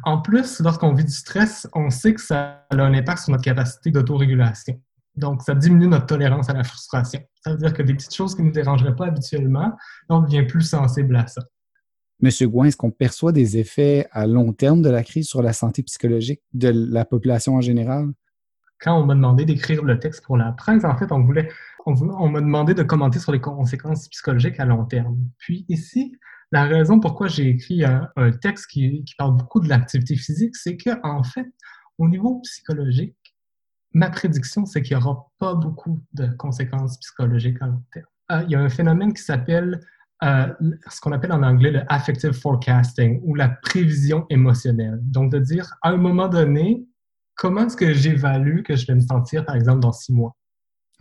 En 0.04 0.22
plus, 0.22 0.62
lorsqu'on 0.62 0.94
vit 0.94 1.06
du 1.06 1.12
stress, 1.12 1.68
on 1.74 1.90
sait 1.90 2.14
que 2.14 2.22
ça 2.22 2.66
a 2.70 2.76
un 2.76 2.94
impact 2.94 3.24
sur 3.24 3.32
notre 3.32 3.44
capacité 3.44 3.92
d'autorégulation. 3.92 4.82
Donc, 5.18 5.42
ça 5.42 5.56
diminue 5.56 5.88
notre 5.88 6.08
tolérance 6.08 6.50
à 6.50 6.54
la 6.54 6.64
frustration. 6.64 7.22
Ça 7.42 7.52
veut 7.52 7.58
dire 7.58 7.74
que 7.74 7.82
des 7.82 7.94
petites 7.94 8.14
choses 8.14 8.36
qui 8.36 8.42
ne 8.42 8.48
nous 8.48 8.54
dérangeraient 8.54 8.96
pas 8.96 9.08
habituellement, 9.08 9.74
on 10.10 10.22
devient 10.22 10.44
plus 10.44 10.62
sensible 10.62 11.16
à 11.16 11.28
ça. 11.28 11.42
Monsieur 12.22 12.48
Gouin, 12.48 12.66
est-ce 12.66 12.78
qu'on 12.78 12.92
perçoit 12.92 13.32
des 13.32 13.58
effets 13.58 14.08
à 14.12 14.26
long 14.26 14.54
terme 14.54 14.82
de 14.82 14.90
la 14.90 15.04
crise 15.04 15.28
sur 15.28 15.42
la 15.42 15.54
santé 15.54 15.84
psychologique 15.84 16.42
de 16.54 16.70
la 16.70 17.06
population 17.06 17.56
en 17.56 17.62
général? 17.62 18.10
Quand 18.80 19.00
on 19.00 19.06
m'a 19.06 19.16
demandé 19.16 19.46
d'écrire 19.46 19.84
le 19.84 20.00
texte 20.00 20.24
pour 20.24 20.38
la 20.38 20.52
presse, 20.52 20.84
en 20.84 20.98
fait, 20.98 21.12
on 21.12 21.24
voulait, 21.24 21.50
on, 21.86 22.30
m'a 22.30 22.42
demandé 22.42 22.74
de 22.74 22.84
commenter 22.84 23.20
sur 23.20 23.32
les 23.32 23.42
conséquences 23.42 24.08
psychologiques 24.10 24.60
à 24.60 24.66
long 24.66 24.86
terme. 24.86 25.18
Puis 25.38 25.66
ici, 25.70 26.16
la 26.52 26.66
raison 26.66 27.00
pourquoi 27.00 27.28
j'ai 27.28 27.50
écrit 27.50 27.84
un, 27.84 28.32
texte 28.42 28.68
qui, 28.68 29.04
qui, 29.04 29.16
parle 29.16 29.36
beaucoup 29.36 29.60
de 29.60 29.70
l'activité 29.70 30.16
physique, 30.16 30.56
c'est 30.56 30.78
qu'en 30.78 31.00
en 31.04 31.24
fait, 31.24 31.48
au 31.98 32.08
niveau 32.08 32.40
psychologique, 32.42 33.16
ma 33.96 34.10
prédiction, 34.10 34.66
c'est 34.66 34.82
qu'il 34.82 34.96
n'y 34.98 35.04
aura 35.04 35.32
pas 35.40 35.56
beaucoup 35.56 36.02
de 36.14 36.28
conséquences 36.38 37.00
psychologiques 37.00 37.58
à 37.62 37.68
long 37.68 37.82
terme. 37.92 38.06
Euh, 38.32 38.44
il 38.44 38.52
y 38.52 38.56
a 38.56 38.60
un 38.60 38.70
phénomène 38.70 39.14
qui 39.14 39.24
s'appelle 39.24 39.80
euh, 40.24 40.48
ce 40.90 41.00
qu'on 41.00 41.14
appelle 41.14 41.32
en 41.32 41.44
anglais 41.44 41.72
le 41.72 41.82
affective 41.88 42.34
forecasting 42.34 43.22
ou 43.24 43.36
la 43.36 43.50
prévision 43.50 44.26
émotionnelle. 44.30 45.00
Donc, 45.02 45.32
de 45.32 45.40
dire 45.40 45.66
à 45.82 45.90
un 45.90 45.98
moment 45.98 46.28
donné, 46.28 46.86
comment 47.36 47.66
est-ce 47.66 47.78
que 47.78 47.94
j'évalue 47.94 48.64
que 48.64 48.76
je 48.76 48.86
vais 48.86 48.96
me 48.96 49.02
sentir, 49.02 49.46
par 49.46 49.56
exemple, 49.56 49.80
dans 49.80 49.94
six 49.94 50.14
mois? 50.14 50.36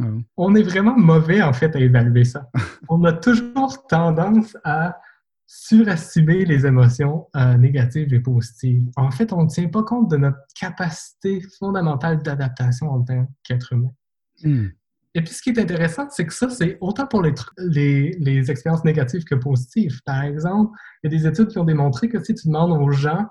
Ah 0.00 0.06
On 0.36 0.54
est 0.54 0.62
vraiment 0.62 0.96
mauvais, 0.96 1.42
en 1.42 1.52
fait, 1.52 1.74
à 1.74 1.80
évaluer 1.80 2.24
ça. 2.24 2.48
On 2.88 3.02
a 3.04 3.12
toujours 3.12 3.86
tendance 3.88 4.56
à 4.62 5.00
surestimer 5.56 6.44
les 6.44 6.66
émotions 6.66 7.28
euh, 7.37 7.56
négatives 7.56 8.12
et 8.12 8.18
positives. 8.18 8.90
En 8.96 9.12
fait, 9.12 9.32
on 9.32 9.44
ne 9.44 9.49
tient 9.49 9.68
pas 9.68 9.84
compte 9.84 10.11
de 10.11 10.16
notre 10.16 10.38
capacité 10.58 11.40
fondamentale 11.58 12.23
d'adaptation 12.23 12.90
en 12.90 13.02
tant 13.02 13.28
qu'être 13.44 13.73
humain. 13.73 13.92
Hmm. 14.42 14.66
Et 15.14 15.23
puis, 15.23 15.32
ce 15.32 15.40
qui 15.42 15.50
est 15.50 15.58
intéressant, 15.61 16.08
c'est 16.11 16.26
que 16.26 16.34
ça, 16.34 16.50
c'est 16.50 16.76
autant 16.80 17.06
pour 17.06 17.23
les, 17.23 17.32
les, 17.56 18.16
les, 18.18 18.50
expériences 18.50 18.84
négatives 18.84 19.23
que 19.23 19.37
positives. 19.37 20.00
Par 20.04 20.23
exemple, 20.23 20.76
il 21.02 21.12
y 21.12 21.14
a 21.14 21.18
des 21.18 21.26
études 21.28 21.49
qui 21.49 21.58
ont 21.58 21.64
démontré 21.64 22.08
que 22.08 22.23
si 22.23 22.34
tu 22.34 22.49
demandes 22.49 22.73
aux 22.73 22.90
gens 22.90 23.25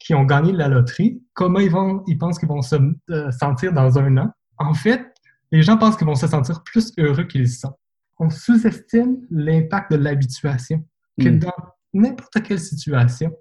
qui 0.00 0.14
ont 0.14 0.24
gagné 0.24 0.50
la 0.52 0.66
loterie 0.66 1.22
comment 1.34 1.60
ils, 1.60 1.70
vont, 1.70 2.02
ils 2.08 2.18
pensent 2.18 2.40
qu'ils 2.40 2.48
vont 2.48 2.62
se 2.62 2.74
euh, 3.10 3.30
sentir 3.30 3.72
dans 3.72 3.98
un 4.00 4.16
an, 4.16 4.32
en 4.58 4.74
fait, 4.74 5.14
les 5.52 5.62
gens 5.62 5.76
pensent 5.76 5.96
qu'ils 5.96 6.08
vont 6.08 6.16
se 6.16 6.26
sentir 6.26 6.64
plus 6.64 6.92
heureux 6.98 7.24
qu'ils 7.24 7.48
sont. 7.48 7.74
On 8.18 8.30
sous-estime 8.30 9.18
l'impact 9.30 9.92
de 9.92 9.96
l'habituation, 9.96 10.84
que 11.18 11.28
hmm. 11.28 11.38
dans 11.38 11.54
n'importe 11.92 12.42
quelle 12.42 12.60
situation, 12.60 13.34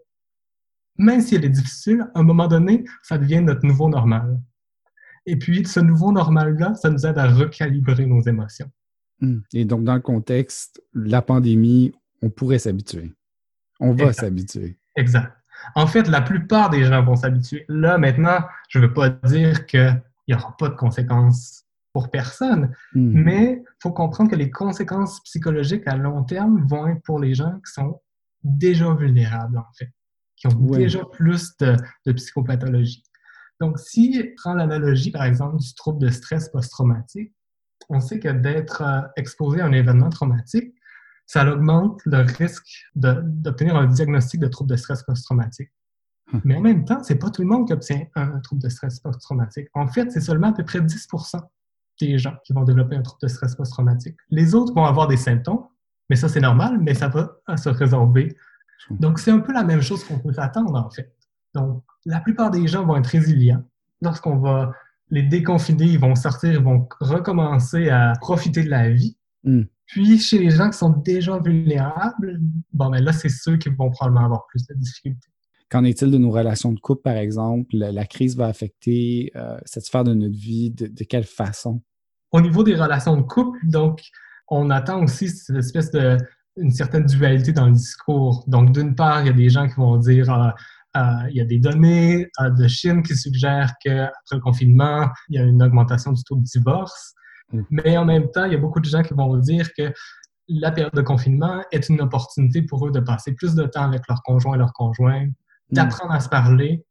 même 0.97 1.21
si 1.21 1.35
elle 1.35 1.45
est 1.45 1.49
difficile, 1.49 2.07
à 2.13 2.19
un 2.19 2.23
moment 2.23 2.47
donné, 2.47 2.83
ça 3.03 3.17
devient 3.17 3.41
notre 3.41 3.65
nouveau 3.65 3.89
normal. 3.89 4.39
Et 5.25 5.35
puis, 5.35 5.65
ce 5.65 5.79
nouveau 5.79 6.11
normal-là, 6.11 6.73
ça 6.75 6.89
nous 6.89 7.05
aide 7.05 7.17
à 7.17 7.27
recalibrer 7.27 8.05
nos 8.05 8.21
émotions. 8.21 8.71
Hmm. 9.19 9.39
Et 9.53 9.65
donc, 9.65 9.83
dans 9.83 9.95
le 9.95 10.01
contexte, 10.01 10.81
la 10.93 11.21
pandémie, 11.21 11.93
on 12.21 12.29
pourrait 12.29 12.59
s'habituer. 12.59 13.13
On 13.79 13.93
va 13.93 14.13
s'habituer. 14.13 14.77
Exact. 14.95 15.33
En 15.75 15.85
fait, 15.87 16.07
la 16.07 16.21
plupart 16.21 16.69
des 16.69 16.83
gens 16.83 17.03
vont 17.03 17.15
s'habituer. 17.15 17.65
Là, 17.67 17.97
maintenant, 17.97 18.39
je 18.69 18.79
ne 18.79 18.87
veux 18.87 18.93
pas 18.93 19.09
dire 19.09 19.65
qu'il 19.65 20.01
n'y 20.27 20.33
aura 20.33 20.55
pas 20.57 20.69
de 20.69 20.75
conséquences 20.75 21.65
pour 21.93 22.09
personne, 22.09 22.73
hmm. 22.93 23.23
mais 23.23 23.63
faut 23.81 23.91
comprendre 23.91 24.31
que 24.31 24.35
les 24.35 24.49
conséquences 24.49 25.21
psychologiques 25.23 25.87
à 25.87 25.95
long 25.95 26.23
terme 26.23 26.65
vont 26.67 26.87
être 26.87 27.01
pour 27.03 27.19
les 27.19 27.33
gens 27.33 27.59
qui 27.65 27.71
sont 27.73 28.01
déjà 28.43 28.93
vulnérables, 28.93 29.57
en 29.57 29.73
fait, 29.77 29.91
qui 30.35 30.47
ont 30.47 30.53
déjà 30.53 31.03
plus 31.05 31.55
de, 31.57 31.75
de 32.05 32.11
psychopathologie. 32.13 33.03
Donc, 33.59 33.79
si 33.79 34.21
on 34.23 34.35
prend 34.35 34.53
l'analogie, 34.53 35.11
par 35.11 35.23
exemple, 35.23 35.57
du 35.57 35.73
trouble 35.73 35.99
de 35.99 36.09
stress 36.09 36.49
post-traumatique, 36.49 37.33
on 37.89 37.99
sait 37.99 38.19
que 38.19 38.29
d'être 38.29 38.81
euh, 38.81 39.01
exposé 39.15 39.61
à 39.61 39.65
un 39.65 39.71
événement 39.71 40.09
traumatique, 40.09 40.73
ça 41.25 41.45
augmente 41.51 42.01
le 42.05 42.21
risque 42.21 42.85
d'obtenir 42.95 43.75
un 43.75 43.87
diagnostic 43.87 44.39
de 44.39 44.47
trouble 44.47 44.69
de 44.69 44.75
stress 44.75 45.03
post-traumatique. 45.03 45.71
Hum. 46.33 46.41
Mais 46.43 46.55
en 46.55 46.61
même 46.61 46.85
temps, 46.85 47.03
c'est 47.03 47.17
pas 47.17 47.29
tout 47.29 47.41
le 47.41 47.47
monde 47.47 47.67
qui 47.67 47.73
obtient 47.73 48.05
un 48.15 48.39
trouble 48.39 48.61
de 48.61 48.69
stress 48.69 48.99
post-traumatique. 48.99 49.67
En 49.73 49.87
fait, 49.87 50.11
c'est 50.11 50.21
seulement 50.21 50.49
à 50.49 50.53
peu 50.53 50.63
près 50.63 50.81
10 50.81 51.07
des 51.99 52.17
gens 52.17 52.35
qui 52.45 52.53
vont 52.53 52.63
développer 52.63 52.95
un 52.95 53.01
trouble 53.01 53.21
de 53.21 53.27
stress 53.27 53.55
post-traumatique. 53.55 54.15
Les 54.29 54.55
autres 54.55 54.73
vont 54.73 54.85
avoir 54.85 55.07
des 55.07 55.17
symptômes, 55.17 55.65
mais 56.09 56.15
ça, 56.15 56.29
c'est 56.29 56.39
normal, 56.39 56.79
mais 56.81 56.93
ça 56.93 57.07
va 57.07 57.37
se 57.57 57.69
résorber. 57.69 58.35
Donc, 58.89 59.19
c'est 59.19 59.31
un 59.31 59.39
peu 59.39 59.53
la 59.53 59.63
même 59.63 59.81
chose 59.81 60.03
qu'on 60.03 60.19
peut 60.19 60.33
s'attendre, 60.33 60.75
en 60.75 60.89
fait. 60.89 61.13
Donc, 61.53 61.83
la 62.05 62.19
plupart 62.19 62.51
des 62.51 62.67
gens 62.67 62.85
vont 62.85 62.95
être 62.95 63.07
résilients. 63.07 63.63
Lorsqu'on 64.01 64.37
va 64.37 64.71
les 65.09 65.23
déconfiner, 65.23 65.85
ils 65.85 65.99
vont 65.99 66.15
sortir, 66.15 66.53
ils 66.53 66.63
vont 66.63 66.87
recommencer 66.99 67.89
à 67.89 68.13
profiter 68.21 68.63
de 68.63 68.69
la 68.69 68.89
vie. 68.89 69.17
Hmm. 69.43 69.63
Puis, 69.85 70.19
chez 70.19 70.39
les 70.39 70.51
gens 70.51 70.69
qui 70.69 70.77
sont 70.77 70.89
déjà 70.89 71.39
vulnérables, 71.39 72.39
bon, 72.73 72.89
ben 72.89 73.01
là, 73.01 73.13
c'est 73.13 73.29
ceux 73.29 73.57
qui 73.57 73.69
vont 73.69 73.89
probablement 73.89 74.25
avoir 74.25 74.45
plus 74.47 74.65
de 74.67 74.73
difficultés. 74.75 75.29
Qu'en 75.69 75.83
est-il 75.83 76.11
de 76.11 76.17
nos 76.17 76.31
relations 76.31 76.71
de 76.71 76.79
couple, 76.79 77.01
par 77.01 77.17
exemple? 77.17 77.75
La, 77.75 78.05
crise 78.05 78.37
va 78.37 78.47
affecter 78.47 79.31
euh, 79.35 79.57
cette 79.65 79.85
sphère 79.85 80.03
de 80.03 80.13
notre 80.13 80.37
vie 80.37 80.71
de, 80.71 81.03
quelle 81.03 81.25
façon? 81.25 81.81
Au 82.31 82.41
niveau 82.41 82.63
des 82.63 82.75
relations 82.75 83.17
de 83.17 83.23
couple, 83.23 83.59
donc, 83.65 84.01
on 84.47 84.69
attend 84.69 85.03
aussi 85.03 85.29
cette 85.29 85.57
espèce 85.57 85.91
de 85.91 86.17
une 86.57 86.71
certaine 86.71 87.05
dualité 87.05 87.51
dans 87.51 87.67
le 87.67 87.73
discours. 87.73 88.43
Donc, 88.47 88.71
d'une 88.71 88.95
part, 88.95 89.21
il 89.21 89.27
y 89.27 89.29
a 89.29 89.33
des 89.33 89.49
gens 89.49 89.67
qui 89.67 89.75
vont 89.75 89.97
dire 89.97 90.33
euh, 90.33 90.49
euh, 90.97 91.29
il 91.29 91.37
y 91.37 91.41
a 91.41 91.45
des 91.45 91.59
données 91.59 92.27
euh, 92.41 92.49
de 92.49 92.67
Chine 92.67 93.03
qui 93.03 93.15
suggèrent 93.15 93.73
qu'après 93.83 94.11
le 94.35 94.39
confinement, 94.39 95.09
il 95.29 95.35
y 95.35 95.39
a 95.39 95.43
une 95.43 95.61
augmentation 95.61 96.11
du 96.11 96.23
taux 96.23 96.35
de 96.35 96.43
divorce. 96.43 97.13
Mm. 97.51 97.61
Mais 97.69 97.97
en 97.97 98.05
même 98.05 98.29
temps, 98.31 98.45
il 98.45 98.53
y 98.53 98.55
a 98.55 98.59
beaucoup 98.59 98.79
de 98.79 98.85
gens 98.85 99.03
qui 99.03 99.13
vont 99.13 99.37
dire 99.37 99.69
que 99.77 99.93
la 100.47 100.71
période 100.71 100.93
de 100.93 101.01
confinement 101.01 101.61
est 101.71 101.89
une 101.89 102.01
opportunité 102.01 102.61
pour 102.61 102.87
eux 102.87 102.91
de 102.91 103.01
passer 103.01 103.33
plus 103.33 103.53
de 103.53 103.65
temps 103.65 103.83
avec 103.83 104.07
leurs 104.07 104.23
conjoints 104.23 104.55
et 104.55 104.59
leurs 104.59 104.73
conjointes, 104.73 105.27
mm. 105.27 105.33
D'apprendre 105.71 106.13
à 106.13 106.19
se 106.19 106.29
parler, 106.29 106.85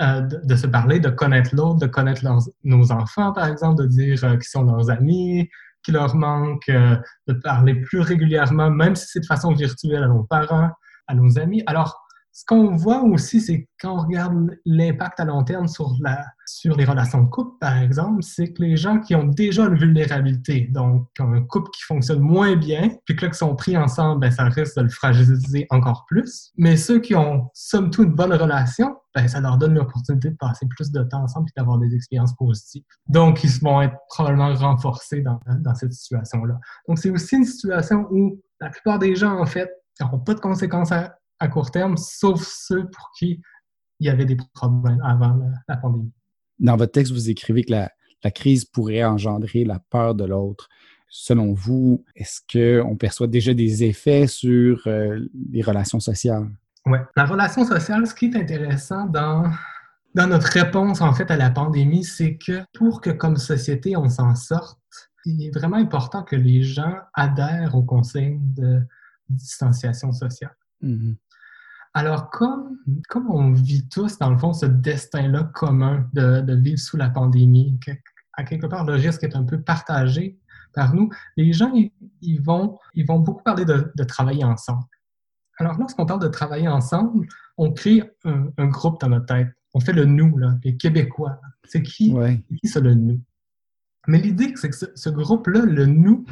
euh, 0.00 0.20
de, 0.20 0.56
se 0.56 0.66
parler, 0.66 1.00
de 1.00 1.10
connaître 1.10 1.54
l'autre, 1.54 1.80
de 1.80 1.86
connaître 1.86 2.22
nos 2.64 2.92
enfants, 2.92 3.32
par 3.32 3.46
exemple, 3.46 3.82
de 3.82 3.88
dire 3.88 4.38
qui 4.38 4.48
sont 4.48 4.62
leurs 4.62 4.90
amis, 4.90 5.48
qui 5.84 5.92
leur 5.92 6.14
manquent, 6.14 6.70
de 6.70 7.32
parler 7.32 7.74
plus 7.74 8.00
régulièrement, 8.00 8.70
même 8.70 8.94
si 8.94 9.06
c'est 9.08 9.20
de 9.20 9.26
façon 9.26 9.52
virtuelle 9.52 10.04
à 10.04 10.08
nos 10.08 10.22
parents, 10.24 10.70
à 11.08 11.14
nos 11.14 11.38
amis. 11.38 11.62
Alors, 11.66 12.01
ce 12.32 12.44
qu'on 12.46 12.74
voit 12.74 13.02
aussi, 13.02 13.42
c'est 13.42 13.68
quand 13.78 13.94
on 13.94 14.00
regarde 14.00 14.58
l'impact 14.64 15.20
à 15.20 15.26
long 15.26 15.44
terme 15.44 15.68
sur, 15.68 15.94
les 16.76 16.84
relations 16.84 17.22
de 17.22 17.28
couple, 17.28 17.58
par 17.60 17.76
exemple, 17.76 18.22
c'est 18.22 18.52
que 18.52 18.62
les 18.62 18.76
gens 18.76 19.00
qui 19.00 19.14
ont 19.14 19.24
déjà 19.24 19.66
une 19.66 19.76
vulnérabilité, 19.76 20.68
donc 20.72 21.08
un 21.18 21.42
couple 21.42 21.70
qui 21.70 21.82
fonctionne 21.82 22.20
moins 22.20 22.56
bien, 22.56 22.90
puis 23.04 23.16
que 23.16 23.26
là, 23.26 23.32
sont 23.34 23.54
pris 23.54 23.76
ensemble, 23.76 24.20
ben, 24.20 24.30
ça 24.30 24.44
risque 24.44 24.76
de 24.76 24.82
le 24.82 24.88
fragiliser 24.88 25.66
encore 25.68 26.06
plus. 26.06 26.52
Mais 26.56 26.78
ceux 26.78 27.00
qui 27.00 27.14
ont, 27.14 27.50
somme 27.52 27.90
toute, 27.90 28.06
une 28.06 28.14
bonne 28.14 28.32
relation, 28.32 28.96
ben, 29.14 29.28
ça 29.28 29.40
leur 29.40 29.58
donne 29.58 29.74
l'opportunité 29.74 30.30
de 30.30 30.36
passer 30.36 30.66
plus 30.66 30.90
de 30.90 31.02
temps 31.02 31.24
ensemble 31.24 31.50
et 31.50 31.60
d'avoir 31.60 31.78
des 31.78 31.94
expériences 31.94 32.34
positives. 32.34 32.84
Donc, 33.08 33.44
ils 33.44 33.50
vont 33.60 33.82
être 33.82 33.96
probablement 34.08 34.54
renforcés 34.54 35.20
dans, 35.20 35.38
dans 35.46 35.74
cette 35.74 35.92
situation-là. 35.92 36.58
Donc, 36.88 36.98
c'est 36.98 37.10
aussi 37.10 37.36
une 37.36 37.44
situation 37.44 38.06
où 38.10 38.40
la 38.58 38.70
plupart 38.70 38.98
des 38.98 39.14
gens, 39.16 39.38
en 39.38 39.46
fait, 39.46 39.70
n'auront 40.00 40.18
pas 40.18 40.34
de 40.34 40.40
conséquences 40.40 40.92
à, 40.92 41.14
à 41.42 41.48
court 41.48 41.72
terme, 41.72 41.96
sauf 41.96 42.46
ceux 42.46 42.88
pour 42.88 43.10
qui 43.18 43.42
il 43.98 44.06
y 44.06 44.10
avait 44.10 44.24
des 44.24 44.36
problèmes 44.54 45.00
avant 45.04 45.38
la, 45.68 45.76
pandémie. 45.76 46.12
Dans 46.58 46.76
votre 46.76 46.92
texte, 46.92 47.12
vous 47.12 47.30
écrivez 47.30 47.64
que 47.64 47.72
la, 47.72 48.30
crise 48.30 48.64
pourrait 48.64 49.04
engendrer 49.04 49.64
la 49.64 49.78
peur 49.78 50.14
de 50.14 50.24
l'autre. 50.24 50.68
Selon 51.08 51.52
vous, 51.52 52.04
est-ce 52.16 52.40
qu'on 52.50 52.96
perçoit 52.96 53.26
déjà 53.26 53.54
des 53.54 53.84
effets 53.84 54.26
sur 54.26 54.82
euh, 54.86 55.20
les 55.50 55.62
relations 55.62 56.00
sociales? 56.00 56.48
Oui. 56.86 56.98
La 57.16 57.26
relation 57.26 57.64
sociale, 57.64 58.06
ce 58.06 58.14
qui 58.14 58.26
est 58.26 58.36
intéressant 58.36 59.06
dans, 59.06 59.44
dans 60.14 60.26
notre 60.28 60.48
réponse 60.48 61.00
en 61.00 61.12
fait 61.12 61.30
à 61.30 61.36
la 61.36 61.50
pandémie, 61.50 62.04
c'est 62.04 62.36
que 62.36 62.62
pour 62.72 63.00
que 63.00 63.10
comme 63.10 63.36
société 63.36 63.96
on 63.96 64.08
s'en 64.08 64.34
sorte, 64.34 64.80
il 65.24 65.46
est 65.46 65.54
vraiment 65.54 65.76
important 65.76 66.22
que 66.22 66.36
les 66.36 66.62
gens 66.62 66.96
adhèrent 67.14 67.74
aux 67.76 67.84
consignes 67.84 68.40
de 68.54 68.80
distanciation 69.28 70.12
sociale. 70.12 70.56
Mm-hmm. 70.82 71.16
Alors, 71.94 72.30
comme, 72.30 72.78
comme 73.08 73.30
on 73.30 73.52
vit 73.52 73.86
tous, 73.88 74.18
dans 74.18 74.30
le 74.30 74.38
fond, 74.38 74.52
ce 74.52 74.66
destin-là 74.66 75.50
commun 75.54 76.08
de, 76.14 76.40
de, 76.40 76.54
vivre 76.54 76.78
sous 76.78 76.96
la 76.96 77.10
pandémie, 77.10 77.78
à 78.32 78.44
quelque 78.44 78.66
part, 78.66 78.86
le 78.86 78.94
risque 78.94 79.22
est 79.24 79.36
un 79.36 79.44
peu 79.44 79.60
partagé 79.60 80.38
par 80.72 80.94
nous, 80.94 81.10
les 81.36 81.52
gens, 81.52 81.72
ils, 81.74 82.40
vont, 82.40 82.78
ils 82.94 83.06
vont 83.06 83.18
beaucoup 83.18 83.42
parler 83.42 83.66
de, 83.66 83.92
de 83.94 84.04
travailler 84.04 84.44
ensemble. 84.44 84.84
Alors, 85.58 85.78
lorsqu'on 85.78 86.06
parle 86.06 86.20
de 86.20 86.28
travailler 86.28 86.68
ensemble, 86.68 87.26
on 87.58 87.72
crée 87.72 88.02
un, 88.24 88.48
un, 88.56 88.66
groupe 88.68 88.98
dans 89.00 89.10
notre 89.10 89.26
tête. 89.26 89.48
On 89.74 89.80
fait 89.80 89.92
le 89.92 90.06
nous, 90.06 90.38
là, 90.38 90.56
les 90.64 90.76
Québécois. 90.78 91.40
C'est 91.64 91.82
qui, 91.82 92.14
qui 92.60 92.68
c'est 92.68 92.80
le 92.80 92.94
nous? 92.94 93.20
Mais 94.06 94.18
l'idée, 94.18 94.54
c'est 94.56 94.70
que 94.70 94.76
ce, 94.76 94.86
ce 94.94 95.10
groupe-là, 95.10 95.60
le 95.60 95.84
nous, 95.86 96.24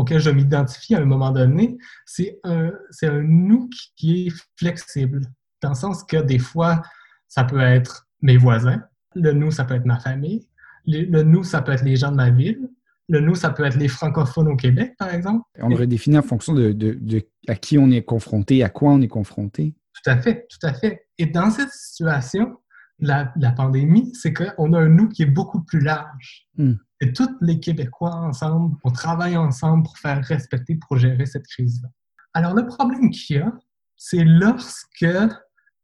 auquel 0.00 0.18
je 0.18 0.30
m'identifie 0.30 0.94
à 0.94 1.00
un 1.00 1.04
moment 1.04 1.30
donné, 1.30 1.76
c'est 2.06 2.40
un, 2.42 2.72
un 3.02 3.22
nous 3.22 3.68
qui 3.96 4.26
est 4.26 4.32
flexible, 4.56 5.20
dans 5.62 5.70
le 5.70 5.74
sens 5.74 6.04
que 6.04 6.16
des 6.16 6.38
fois, 6.38 6.80
ça 7.28 7.44
peut 7.44 7.60
être 7.60 8.08
mes 8.22 8.38
voisins, 8.38 8.82
le 9.14 9.32
nous, 9.32 9.50
ça 9.50 9.64
peut 9.64 9.74
être 9.74 9.84
ma 9.84 10.00
famille, 10.00 10.46
le, 10.86 11.22
nous, 11.22 11.44
ça 11.44 11.60
peut 11.60 11.72
être 11.72 11.84
les 11.84 11.96
gens 11.96 12.10
de 12.10 12.16
ma 12.16 12.30
ville, 12.30 12.70
le 13.10 13.20
nous, 13.20 13.34
ça 13.34 13.50
peut 13.50 13.64
être 13.64 13.76
les 13.76 13.88
francophones 13.88 14.48
au 14.48 14.56
Québec, 14.56 14.94
par 14.98 15.12
exemple. 15.12 15.44
On 15.58 15.68
le 15.68 15.76
redéfinit 15.76 16.16
en 16.16 16.22
fonction 16.22 16.54
de, 16.54 16.72
de, 16.72 17.22
à 17.46 17.56
qui 17.56 17.76
on 17.76 17.90
est 17.90 18.02
confronté, 18.02 18.64
à 18.64 18.70
quoi 18.70 18.92
on 18.92 19.02
est 19.02 19.08
confronté. 19.08 19.74
Tout 19.92 20.10
à 20.10 20.16
fait, 20.16 20.46
tout 20.48 20.66
à 20.66 20.72
fait. 20.72 21.06
Et 21.18 21.26
dans 21.26 21.50
cette 21.50 21.72
situation, 21.72 22.56
la, 23.00 23.32
la 23.36 23.52
pandémie, 23.52 24.14
c'est 24.14 24.32
qu'on 24.32 24.72
a 24.72 24.78
un 24.78 24.88
nous 24.88 25.08
qui 25.08 25.24
est 25.24 25.26
beaucoup 25.26 25.62
plus 25.62 25.80
large. 25.80 26.48
Hmm. 26.56 26.76
Et 27.00 27.12
tous 27.12 27.30
les 27.40 27.60
Québécois 27.60 28.14
ensemble, 28.14 28.76
on 28.84 28.90
travaille 28.90 29.36
ensemble 29.36 29.84
pour 29.84 29.96
faire 29.98 30.22
respecter, 30.24 30.76
pour 30.76 30.98
gérer 30.98 31.26
cette 31.26 31.46
crise-là. 31.46 31.88
Alors, 32.34 32.54
le 32.54 32.66
problème 32.66 33.10
qu'il 33.10 33.36
y 33.36 33.38
a, 33.40 33.52
c'est 33.96 34.24
lorsque 34.24 35.06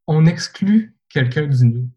on 0.06 0.26
exclut 0.26 0.96
quelqu'un 1.08 1.46
du 1.46 1.64
nous. 1.64 1.90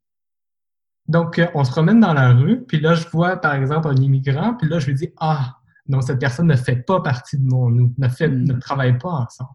Donc, 1.08 1.40
euh, 1.40 1.48
on 1.54 1.64
se 1.64 1.72
promène 1.72 2.00
dans 2.00 2.14
la 2.14 2.34
rue, 2.34 2.64
puis 2.66 2.80
là, 2.80 2.94
je 2.94 3.08
vois, 3.10 3.38
par 3.38 3.56
exemple, 3.56 3.88
un 3.88 3.96
immigrant, 3.96 4.54
puis 4.54 4.70
là, 4.70 4.80
je 4.80 4.88
lui 4.88 4.94
dis, 4.94 5.12
ah, 5.20 5.56
non, 5.88 6.02
cette 6.02 6.20
personne 6.20 6.48
ne 6.48 6.56
fait 6.56 6.78
pas 6.78 7.02
partie 7.02 7.38
de 7.38 7.46
mon 7.46 7.70
nous, 7.70 7.94
ne, 7.98 8.08
fait, 8.08 8.30
hmm. 8.30 8.44
ne 8.44 8.54
travaille 8.54 8.98
pas 8.98 9.10
ensemble. 9.10 9.50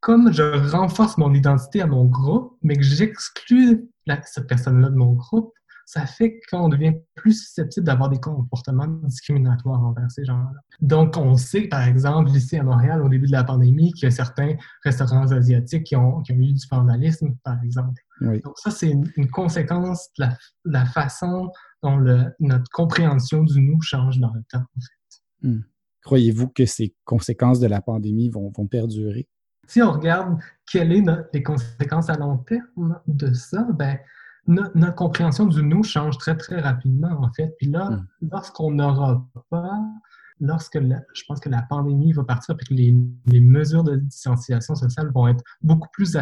Comme 0.00 0.32
je 0.32 0.70
renforce 0.70 1.16
mon 1.16 1.32
identité 1.32 1.80
à 1.80 1.86
mon 1.86 2.04
groupe, 2.04 2.58
mais 2.62 2.76
que 2.76 2.82
j'exclus 2.82 3.88
cette 4.24 4.46
personne-là 4.46 4.90
de 4.90 4.96
mon 4.96 5.12
groupe, 5.12 5.52
ça 5.86 6.04
fait 6.04 6.40
qu'on 6.50 6.68
devient 6.68 6.94
plus 7.14 7.44
susceptible 7.44 7.86
d'avoir 7.86 8.10
des 8.10 8.18
comportements 8.18 8.88
discriminatoires 9.04 9.80
envers 9.80 10.10
ces 10.10 10.24
gens-là. 10.24 10.50
Donc, 10.80 11.16
on 11.16 11.36
sait, 11.36 11.68
par 11.68 11.86
exemple, 11.86 12.30
ici 12.30 12.56
à 12.56 12.64
Montréal, 12.64 13.02
au 13.02 13.08
début 13.08 13.28
de 13.28 13.32
la 13.32 13.44
pandémie, 13.44 13.92
qu'il 13.92 14.02
y 14.02 14.06
a 14.06 14.10
certains 14.10 14.56
restaurants 14.82 15.30
asiatiques 15.30 15.84
qui 15.84 15.94
ont, 15.94 16.22
qui 16.22 16.32
ont 16.32 16.36
eu 16.36 16.52
du 16.52 16.66
vandalisme, 16.68 17.36
par 17.44 17.62
exemple. 17.62 18.02
Donc, 18.20 18.58
ça, 18.58 18.72
c'est 18.72 18.90
une, 18.90 19.30
conséquence 19.30 20.08
de 20.18 20.26
la, 20.64 20.86
façon 20.86 21.50
dont 21.84 22.00
notre 22.40 22.70
compréhension 22.72 23.44
du 23.44 23.60
nous 23.60 23.80
change 23.80 24.18
dans 24.18 24.32
le 24.34 24.42
temps, 24.50 24.64
en 24.76 24.80
fait. 24.80 25.48
Hmm. 25.48 25.60
Croyez-vous 26.02 26.48
que 26.48 26.66
ces 26.66 26.96
conséquences 27.04 27.60
de 27.60 27.68
la 27.68 27.80
pandémie 27.80 28.28
vont, 28.28 28.50
vont 28.56 28.66
perdurer? 28.66 29.28
Si 29.68 29.82
on 29.82 29.92
regarde 29.92 30.38
quelles 30.70 31.04
sont 31.04 31.24
les 31.32 31.42
conséquences 31.44 32.10
à 32.10 32.16
long 32.16 32.38
terme 32.38 33.00
de 33.06 33.32
ça, 33.32 33.66
ben, 33.72 33.98
notre, 34.46 34.94
compréhension 34.94 35.46
du 35.46 35.62
nous 35.62 35.82
change 35.82 36.18
très, 36.18 36.36
très 36.36 36.60
rapidement, 36.60 37.20
en 37.20 37.32
fait. 37.32 37.54
Puis 37.58 37.68
là, 37.68 37.90
hmm. 37.90 38.06
lorsqu'on 38.30 38.70
n'aura 38.70 39.26
pas, 39.50 39.80
lorsque 40.40 40.78
je 40.80 41.22
pense 41.26 41.40
que 41.40 41.48
la 41.48 41.62
pandémie 41.62 42.12
va 42.12 42.24
partir 42.24 42.54
et 42.54 42.64
que 42.64 42.74
les, 42.74 42.96
les, 43.26 43.40
mesures 43.40 43.84
de 43.84 43.96
distanciation 43.96 44.74
sociale 44.74 45.10
vont 45.12 45.28
être 45.28 45.42
beaucoup 45.62 45.88
plus 45.92 46.16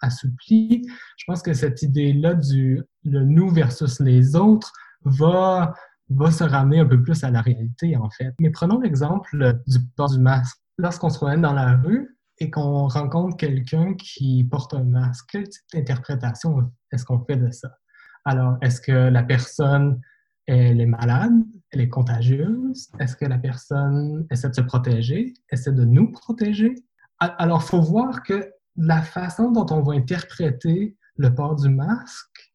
assouplies, 0.00 0.82
je 1.16 1.24
pense 1.26 1.42
que 1.42 1.52
cette 1.52 1.82
idée-là 1.82 2.34
du 2.34 2.82
le 3.04 3.24
nous 3.24 3.50
versus 3.50 4.00
les 4.00 4.36
autres 4.36 4.72
va, 5.04 5.74
va 6.10 6.30
se 6.30 6.44
ramener 6.44 6.80
un 6.80 6.86
peu 6.86 7.00
plus 7.02 7.22
à 7.24 7.30
la 7.30 7.40
réalité, 7.40 7.96
en 7.96 8.10
fait. 8.10 8.34
Mais 8.40 8.50
prenons 8.50 8.80
l'exemple 8.80 9.60
du 9.66 9.78
port 9.96 10.10
du 10.10 10.18
masque. 10.18 10.58
Lorsqu'on 10.78 11.10
se 11.10 11.18
promène 11.18 11.42
dans 11.42 11.52
la 11.52 11.76
rue, 11.76 12.16
et 12.42 12.50
qu'on 12.50 12.88
rencontre 12.88 13.36
quelqu'un 13.36 13.94
qui 13.94 14.42
porte 14.42 14.74
un 14.74 14.82
masque, 14.82 15.28
quelle 15.30 15.48
type 15.48 15.62
d'interprétation 15.72 16.72
est-ce 16.90 17.04
qu'on 17.04 17.24
fait 17.24 17.36
de 17.36 17.52
ça? 17.52 17.78
Alors, 18.24 18.56
est-ce 18.62 18.80
que 18.80 18.90
la 18.90 19.22
personne, 19.22 20.00
elle 20.46 20.80
est 20.80 20.86
malade? 20.86 21.40
Elle 21.70 21.82
est 21.82 21.88
contagieuse? 21.88 22.90
Est-ce 22.98 23.14
que 23.14 23.26
la 23.26 23.38
personne 23.38 24.26
essaie 24.28 24.48
de 24.48 24.56
se 24.56 24.60
protéger? 24.60 25.34
Essaie 25.52 25.70
de 25.70 25.84
nous 25.84 26.10
protéger? 26.10 26.74
Alors, 27.20 27.62
il 27.62 27.68
faut 27.68 27.80
voir 27.80 28.24
que 28.24 28.52
la 28.74 29.02
façon 29.02 29.52
dont 29.52 29.66
on 29.70 29.82
va 29.82 29.92
interpréter 29.92 30.96
le 31.16 31.32
port 31.32 31.54
du 31.54 31.68
masque, 31.68 32.52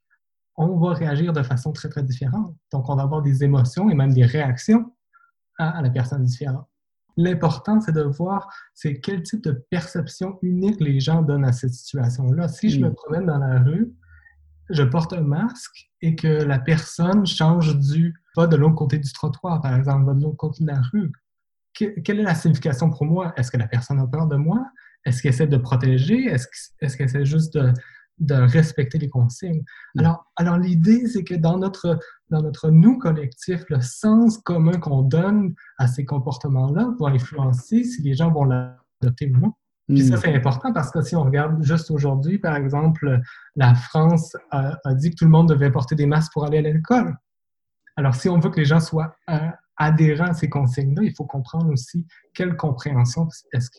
on 0.58 0.78
va 0.80 0.96
réagir 0.96 1.32
de 1.32 1.44
façon 1.44 1.72
très, 1.72 1.88
très 1.88 2.04
différente. 2.04 2.54
Donc, 2.74 2.90
on 2.90 2.96
va 2.98 3.04
avoir 3.04 3.22
des 3.22 3.42
émotions 3.42 3.90
et 3.90 3.96
même 3.96 4.12
des 4.12 4.26
réactions 4.26 4.94
à 5.58 5.82
la 5.82 5.90
personne 5.90 6.26
différente. 6.26 6.68
L'important, 7.18 7.82
c'est 7.82 7.92
de 7.92 8.04
voir 8.04 8.48
c'est 8.74 9.00
quel 9.00 9.24
type 9.24 9.44
de 9.44 9.52
perception 9.72 10.38
unique 10.42 10.80
les 10.80 11.00
gens 11.00 11.24
donnent 11.24 11.46
à 11.46 11.52
cette 11.52 11.74
situation-là. 11.74 12.48
Si 12.48 12.70
je 12.70 12.80
me 12.80 12.90
mm. 12.90 12.94
promène 12.94 13.26
dans 13.26 13.40
la 13.40 13.60
rue, 13.60 13.92
je 14.70 14.84
porte 14.84 15.14
un 15.14 15.22
masque 15.22 15.90
et 16.02 16.16
que 16.16 16.28
la 16.28 16.60
personne 16.60 17.26
change 17.26 17.78
du 17.80 18.14
pas 18.36 18.48
de 18.48 18.56
l'autre 18.56 18.76
côté 18.76 19.00
du 19.00 19.12
trottoir, 19.12 19.62
par 19.62 19.76
exemple, 19.76 20.06
va 20.06 20.14
de 20.14 20.22
l'autre 20.22 20.38
côté 20.38 20.64
de 20.64 20.70
la 20.70 20.82
rue. 20.94 21.12
quelle 21.74 22.20
est 22.20 22.24
la 22.24 22.36
signification 22.36 22.90
pour 22.90 23.06
moi? 23.06 23.34
Est-ce 23.36 23.52
que 23.52 23.58
la 23.58 23.68
personne 23.68 24.00
a 24.00 24.06
peur 24.06 24.28
de 24.28 24.36
moi? 24.36 24.64
Est-ce 25.06 25.22
qu'elle 25.22 25.34
essaie 25.34 25.48
de 25.48 25.58
protéger? 25.58 26.26
Est-ce 26.26 26.98
qu'elle 26.98 27.08
essaie 27.08 27.26
juste 27.26 27.58
de, 27.58 27.74
de 28.20 28.36
respecter 28.36 28.98
les 28.98 29.10
consignes. 29.10 29.64
Mm. 29.96 30.00
Alors, 30.00 30.32
alors 30.36 30.58
l'idée, 30.58 31.08
c'est 31.08 31.24
que 31.24 31.36
dans 31.36 31.58
notre, 31.58 32.00
dans 32.30 32.42
notre 32.42 32.70
nous 32.70 32.98
collectif, 32.98 33.64
le 33.70 33.82
sens 33.82 34.38
commun 34.38 34.80
qu'on 34.80 35.02
donne 35.02 35.54
à 35.78 35.88
ces 35.88 36.06
comportements-là 36.06 36.94
va 37.00 37.10
influencer 37.10 37.84
si 37.84 38.02
les 38.02 38.14
gens 38.14 38.32
vont 38.32 38.46
l'adopter 38.46 39.32
ou 39.32 39.40
non. 39.40 39.54
Puis 39.88 40.06
ça, 40.06 40.16
mm. 40.16 40.20
c'est 40.22 40.36
important 40.36 40.74
parce 40.74 40.92
que 40.92 41.02
si 41.02 41.16
on 41.16 41.24
regarde 41.24 41.64
juste 41.64 41.92
aujourd'hui, 41.92 42.40
par 42.40 42.56
exemple, 42.56 43.22
la 43.56 43.74
France 43.74 44.36
a, 44.52 44.78
dit 44.96 45.12
que 45.12 45.16
tout 45.16 45.26
le 45.26 45.32
monde 45.32 45.50
devait 45.50 45.72
porter 45.72 45.96
des 45.96 46.06
masques 46.06 46.34
pour 46.34 46.46
aller 46.46 46.58
à 46.58 46.62
l'école. 46.62 47.16
Alors, 47.96 48.14
si 48.14 48.30
on 48.30 48.40
veut 48.40 48.50
que 48.50 48.60
les 48.60 48.66
gens 48.66 48.80
soient 48.80 49.16
euh, 49.30 49.50
adhérents 49.78 50.28
à 50.28 50.34
ces 50.34 50.50
consignes-là, 50.50 51.04
il 51.04 51.16
faut 51.16 51.26
comprendre 51.26 51.72
aussi 51.72 52.06
quelle 52.34 52.56
compréhension 52.58 53.28
est-ce 53.54 53.70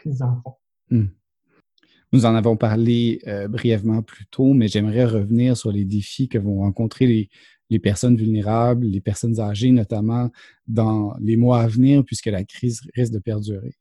qu'ils 0.00 0.22
en 0.22 0.40
font. 0.42 0.54
Mm. 0.90 1.06
Nous 2.12 2.24
en 2.24 2.34
avons 2.34 2.56
parlé 2.56 3.20
euh, 3.26 3.48
brièvement 3.48 4.02
plus 4.02 4.26
tôt, 4.26 4.54
mais 4.54 4.68
j'aimerais 4.68 5.04
revenir 5.04 5.56
sur 5.56 5.70
les 5.70 5.84
défis 5.84 6.28
que 6.28 6.38
vont 6.38 6.60
rencontrer 6.60 7.28
les, 7.68 7.78
personnes 7.78 8.16
vulnérables, 8.16 8.86
les 8.86 9.00
personnes 9.00 9.40
âgées 9.40 9.70
notamment, 9.70 10.30
dans 10.66 11.14
les 11.20 11.36
mois 11.36 11.60
à 11.60 11.66
venir, 11.66 12.02
puisque 12.04 12.26
la 12.26 12.44
crise 12.44 12.80
risque 12.94 13.12
de 13.12 13.18
perdurer. 13.18 13.76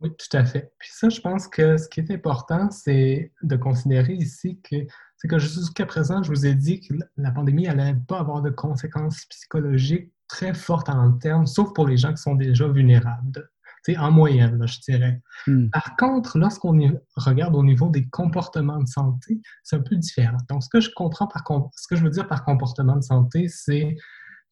Oui, 0.00 0.10
tout 0.10 0.36
à 0.36 0.44
fait. 0.44 0.72
Puis 0.78 0.90
ça, 0.92 1.08
je 1.08 1.20
pense 1.20 1.46
que 1.46 1.76
ce 1.76 1.88
qui 1.88 2.00
est 2.00 2.10
important, 2.10 2.70
c'est 2.70 3.32
de 3.42 3.56
considérer 3.56 4.14
ici 4.14 4.58
que 4.62 4.76
c'est 5.16 5.28
que 5.28 5.38
jusqu'à 5.38 5.86
présent, 5.86 6.22
je 6.22 6.30
vous 6.30 6.46
ai 6.46 6.54
dit 6.54 6.80
que 6.80 6.94
la 7.16 7.30
pandémie 7.30 7.64
n'allait 7.64 7.96
pas 8.06 8.18
avoir 8.18 8.42
de 8.42 8.50
conséquences 8.50 9.24
psychologiques 9.26 10.12
très 10.28 10.52
fortes 10.52 10.88
en 10.88 11.12
termes, 11.12 11.46
sauf 11.46 11.72
pour 11.72 11.86
les 11.86 11.96
gens 11.96 12.12
qui 12.12 12.20
sont 12.20 12.34
déjà 12.34 12.68
vulnérables 12.68 13.50
en 13.96 14.10
moyenne, 14.10 14.66
je 14.66 14.80
dirais. 14.80 15.20
Hmm. 15.46 15.68
Par 15.68 15.96
contre, 15.96 16.38
lorsqu'on 16.38 16.76
regarde 17.16 17.54
au 17.54 17.62
niveau 17.62 17.88
des 17.90 18.08
comportements 18.08 18.82
de 18.82 18.88
santé, 18.88 19.40
c'est 19.62 19.76
un 19.76 19.80
peu 19.80 19.96
différent. 19.96 20.38
Donc, 20.48 20.64
ce 20.64 20.68
que 20.68 20.80
je 20.80 20.90
comprends 20.94 21.26
par 21.26 21.44
ce 21.76 21.86
que 21.86 21.96
je 21.96 22.02
veux 22.02 22.10
dire 22.10 22.26
par 22.26 22.44
comportement 22.44 22.96
de 22.96 23.02
santé, 23.02 23.48
c'est 23.48 23.96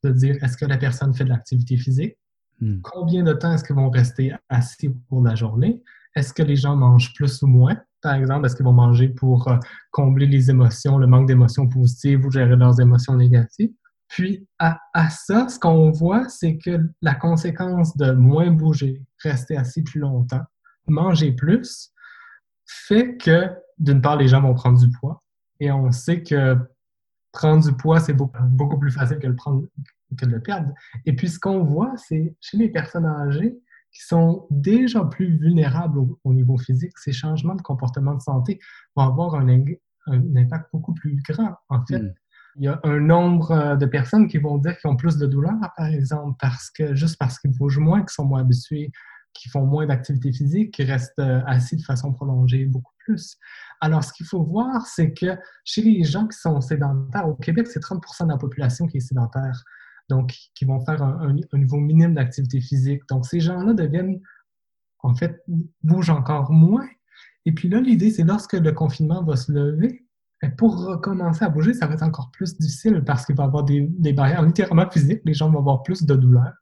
de 0.05 0.11
dire 0.11 0.37
est-ce 0.43 0.57
que 0.57 0.67
la 0.67 0.77
personne 0.77 1.15
fait 1.15 1.25
de 1.25 1.31
l'activité 1.31 1.77
physique? 1.77 2.17
Hmm. 2.61 2.81
Combien 2.83 3.25
de 3.25 3.33
temps 3.33 3.53
est-ce 3.53 3.65
qu'ils 3.65 3.77
vont 3.77 3.91
rester 3.91 4.33
assis 4.49 4.91
pour 5.09 5.23
la 5.23 5.35
journée? 5.35 5.83
Est-ce 6.15 6.33
que 6.33 6.43
les 6.43 6.57
gens 6.57 6.77
mangent 6.77 7.13
plus 7.15 7.43
ou 7.43 7.47
moins? 7.47 7.77
Par 8.03 8.15
exemple, 8.15 8.47
est-ce 8.47 8.55
qu'ils 8.55 8.67
vont 8.67 8.73
manger 8.73 9.09
pour 9.09 9.49
euh, 9.49 9.57
combler 9.91 10.27
les 10.27 10.51
émotions, 10.51 10.99
le 10.99 11.07
manque 11.07 11.27
d'émotions 11.27 11.69
positives 11.69 12.25
ou 12.25 12.31
gérer 12.31 12.55
leurs 12.55 12.81
émotions 12.81 13.17
négatives? 13.17 13.73
Puis 14.15 14.47
à, 14.61 14.79
ça, 15.11 15.49
ce 15.49 15.59
qu'on 15.59 15.91
voit, 15.91 16.29
c'est 16.29 16.57
que 16.57 16.89
la 17.03 17.17
conséquence 17.17 17.97
de 17.97 18.13
moins 18.13 18.53
bouger, 18.53 19.03
rester 19.19 19.57
assis 19.57 19.83
plus 19.83 19.99
longtemps, 19.99 20.45
manger 20.87 21.33
plus, 21.33 21.93
fait 22.65 23.17
que 23.17 23.51
d'une 23.77 24.01
part, 24.01 24.17
les 24.17 24.29
gens 24.29 24.41
vont 24.41 24.55
prendre 24.55 24.79
du 24.79 24.89
poids. 24.89 25.21
Et 25.59 25.73
on 25.73 25.91
sait 25.91 26.23
que 26.23 26.57
prendre 27.33 27.65
du 27.65 27.77
poids, 27.77 27.99
c'est 27.99 28.15
beaucoup, 28.15 28.79
plus 28.79 28.93
facile 28.93 29.19
que, 29.19 29.27
le 29.27 29.35
prendre, 29.35 29.67
que 30.17 30.27
de 30.27 30.31
le 30.31 30.41
perdre. 30.41 30.73
Et 31.07 31.17
puis 31.17 31.29
ce 31.29 31.41
qu'on 31.41 31.65
voit, 31.65 31.93
c'est 31.97 32.37
chez 32.41 32.57
les 32.57 32.69
personnes 32.69 33.07
âgées 33.07 33.59
qui 33.91 34.03
sont 34.07 34.47
déjà 34.49 35.05
plus 35.05 35.37
vulnérables 35.39 35.99
au, 36.23 36.33
niveau 36.33 36.57
physique, 36.57 36.97
ces 36.99 37.13
changements 37.13 37.57
de 37.57 37.63
comportement 37.63 38.15
de 38.15 38.23
santé 38.23 38.61
vont 38.95 39.03
avoir 39.03 39.35
un, 39.35 39.49
impact 40.07 40.69
beaucoup 40.73 40.95
plus 40.95 41.21
grand, 41.29 41.57
en 41.69 41.85
fait. 41.85 41.99
Hmm 41.99 42.15
il 42.57 42.65
y 42.65 42.69
a 42.69 42.81
un 42.85 43.01
nombre 43.01 43.51
euh, 43.51 43.77
de 43.77 43.87
personnes 43.87 44.29
qui 44.29 44.39
vont 44.39 44.59
dire 44.59 44.79
qu'ils 44.79 44.91
ont 44.91 44.97
plus 44.97 45.17
de 45.19 45.27
douleur, 45.27 45.55
par 45.77 45.87
exemple, 45.87 46.37
parce 46.41 46.71
que 46.71 46.95
juste 46.95 47.19
parce 47.19 47.39
qu'ils 47.39 47.53
bougent 47.53 47.79
moins, 47.79 48.01
qu'ils 48.01 48.11
sont 48.11 48.25
moins 48.25 48.41
habitués, 48.41 48.93
qu'ils 49.33 49.51
font 49.51 49.67
moins 49.67 49.87
d'activité 49.87 50.33
physique, 50.33 50.75
qu'ils 50.75 50.91
restent 50.91 51.19
euh, 51.19 51.43
assis 51.47 51.77
de 51.77 51.83
façon 51.83 52.13
prolongée 52.13 52.65
beaucoup 52.67 52.93
plus. 53.05 53.37
Alors, 53.81 54.05
ce 54.05 54.13
qu'il 54.13 54.27
faut 54.27 54.43
voir, 54.43 54.87
c'est 54.87 55.13
que 55.13 55.37
chez 55.65 55.83
les 55.83 56.05
gens 56.05 56.27
qui 56.27 56.39
sont 56.39 56.61
sédentaires, 56.61 57.29
au 57.29 57.35
Québec, 57.35 57.67
c'est 57.67 57.81
30% 57.81 58.27
de 58.27 58.31
la 58.31 58.39
population 58.39 58.87
qui 58.87 58.99
est 58.99 59.01
sédentaire, 59.01 59.63
donc 60.09 60.33
qui 60.55 60.65
vont 60.65 60.81
faire 60.85 61.03
un, 61.03 61.35
niveau 61.55 61.79
minime 61.79 62.15
d'activité 62.15 62.61
physique. 62.61 63.03
Donc, 63.11 63.27
ces 63.27 63.41
gens-là 63.41 63.75
deviennent, 63.75 64.21
en 65.01 65.15
fait, 65.15 65.43
bougent 65.83 66.11
encore 66.11 66.53
moins. 66.53 66.87
Et 67.45 67.53
puis 67.53 67.69
là, 67.69 67.81
l'idée, 67.81 68.11
c'est 68.11 68.23
lorsque 68.23 68.55
le 68.55 68.73
confinement 68.73 69.23
va 69.23 69.37
se 69.37 69.53
lever, 69.53 70.04
pour 70.51 70.85
recommencer 70.85 71.45
à 71.45 71.49
bouger, 71.49 71.75
ça 71.75 71.87
va 71.87 71.95
être 71.95 72.03
encore 72.03 72.31
plus 72.33 72.57
difficile 72.59 73.03
parce 73.05 73.27
qu'il 73.27 73.37
va 73.37 73.45
y 73.45 73.47
avoir 73.47 73.65
des, 73.65 74.13
barrières 74.13 74.43
littéralement 74.43 74.89
physiques. 74.91 75.21
Les 75.25 75.35
gens 75.35 75.51
vont 75.51 75.59
avoir 75.59 75.83
plus 75.83 76.05
de 76.05 76.15
douleur. 76.15 76.53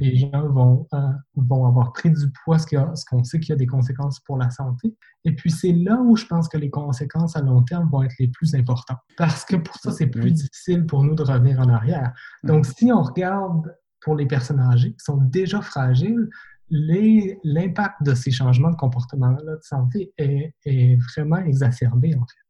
Les 0.00 0.16
gens 0.16 0.48
vont, 0.48 0.86
euh, 0.94 1.08
vont 1.34 1.66
avoir 1.66 1.92
pris 1.92 2.08
du 2.10 2.30
poids, 2.44 2.56
ce 2.58 3.04
qu'on 3.04 3.24
sait 3.24 3.40
qu'il 3.40 3.50
y 3.50 3.52
a 3.52 3.56
des 3.56 3.66
conséquences 3.66 4.20
pour 4.20 4.38
la 4.38 4.48
santé. 4.48 4.96
Et 5.24 5.34
puis, 5.34 5.50
c'est 5.50 5.72
là 5.72 6.00
où 6.00 6.16
je 6.16 6.24
pense 6.24 6.48
que 6.48 6.56
les 6.56 6.70
conséquences 6.70 7.36
à 7.36 7.42
long 7.42 7.62
terme 7.62 7.88
vont 7.90 8.04
être 8.04 8.14
les 8.20 8.28
plus 8.28 8.54
importantes. 8.54 9.00
Parce 9.16 9.44
que 9.44 9.56
pour 9.56 9.74
ça, 9.76 9.90
c'est 9.90 10.06
plus 10.06 10.30
difficile 10.30 10.86
pour 10.86 11.02
nous 11.02 11.16
de 11.16 11.24
revenir 11.24 11.58
en 11.58 11.68
arrière. 11.68 12.12
Donc, 12.44 12.66
si 12.66 12.92
on 12.92 13.02
regarde 13.02 13.74
pour 14.00 14.14
les 14.14 14.26
personnes 14.26 14.60
âgées 14.60 14.92
qui 14.92 15.04
sont 15.04 15.16
déjà 15.16 15.60
fragiles, 15.60 16.28
l'impact 16.70 18.02
de 18.02 18.14
ces 18.14 18.30
changements 18.30 18.70
de 18.70 18.76
comportement-là 18.76 19.56
de 19.56 19.62
santé 19.62 20.12
est, 20.16 20.54
est 20.64 20.96
vraiment 21.10 21.38
exacerbé, 21.38 22.14
en 22.14 22.24
fait 22.24 22.42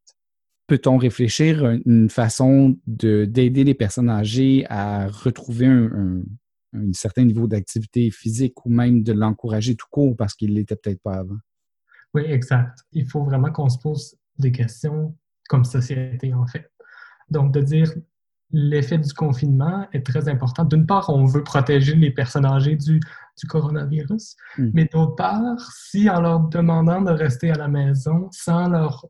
peut-on 0.67 0.97
réfléchir 0.97 1.65
à 1.65 1.75
une 1.85 2.09
façon 2.09 2.77
d'aider 2.87 3.65
les 3.65 3.75
personnes 3.75 4.11
âgées 4.11 4.65
à 4.69 5.09
retrouver 5.09 5.67
un, 5.67 6.23
certain 6.93 7.25
niveau 7.25 7.47
d'activité 7.47 8.11
physique 8.11 8.65
ou 8.65 8.71
même 8.71 9.03
de 9.03 9.13
l'encourager 9.13 9.75
tout 9.75 9.87
court 9.91 10.17
parce 10.17 10.35
qu'il 10.35 10.51
ne 10.51 10.57
l'était 10.57 10.77
peut-être 10.77 11.03
pas 11.03 11.19
avant? 11.19 11.37
Oui, 12.15 12.23
exact. 12.23 12.79
Il 12.93 13.07
faut 13.07 13.25
vraiment 13.25 13.51
qu'on 13.51 13.69
se 13.69 13.79
pose 13.79 14.17
des 14.39 14.53
questions 14.53 15.15
comme 15.49 15.65
société, 15.65 16.33
en 16.33 16.47
fait. 16.47 16.71
Donc, 17.29 17.53
de 17.53 17.61
dire 17.61 17.93
l'effet 18.53 18.99
du 18.99 19.13
confinement 19.13 19.87
est 19.93 20.05
très 20.05 20.29
important. 20.29 20.65
D'une 20.65 20.87
part, 20.87 21.09
on 21.09 21.25
veut 21.25 21.43
protéger 21.43 21.95
les 21.95 22.11
personnes 22.11 22.45
âgées 22.45 22.77
du, 22.77 23.01
coronavirus, 23.49 24.37
hmm. 24.59 24.71
mais 24.75 24.85
d'autre 24.85 25.17
part, 25.17 25.73
si 25.73 26.09
en 26.09 26.21
leur 26.21 26.41
demandant 26.41 27.01
de 27.01 27.11
rester 27.11 27.51
à 27.51 27.55
la 27.55 27.69
maison 27.69 28.29
sans 28.31 28.69
leur 28.69 29.07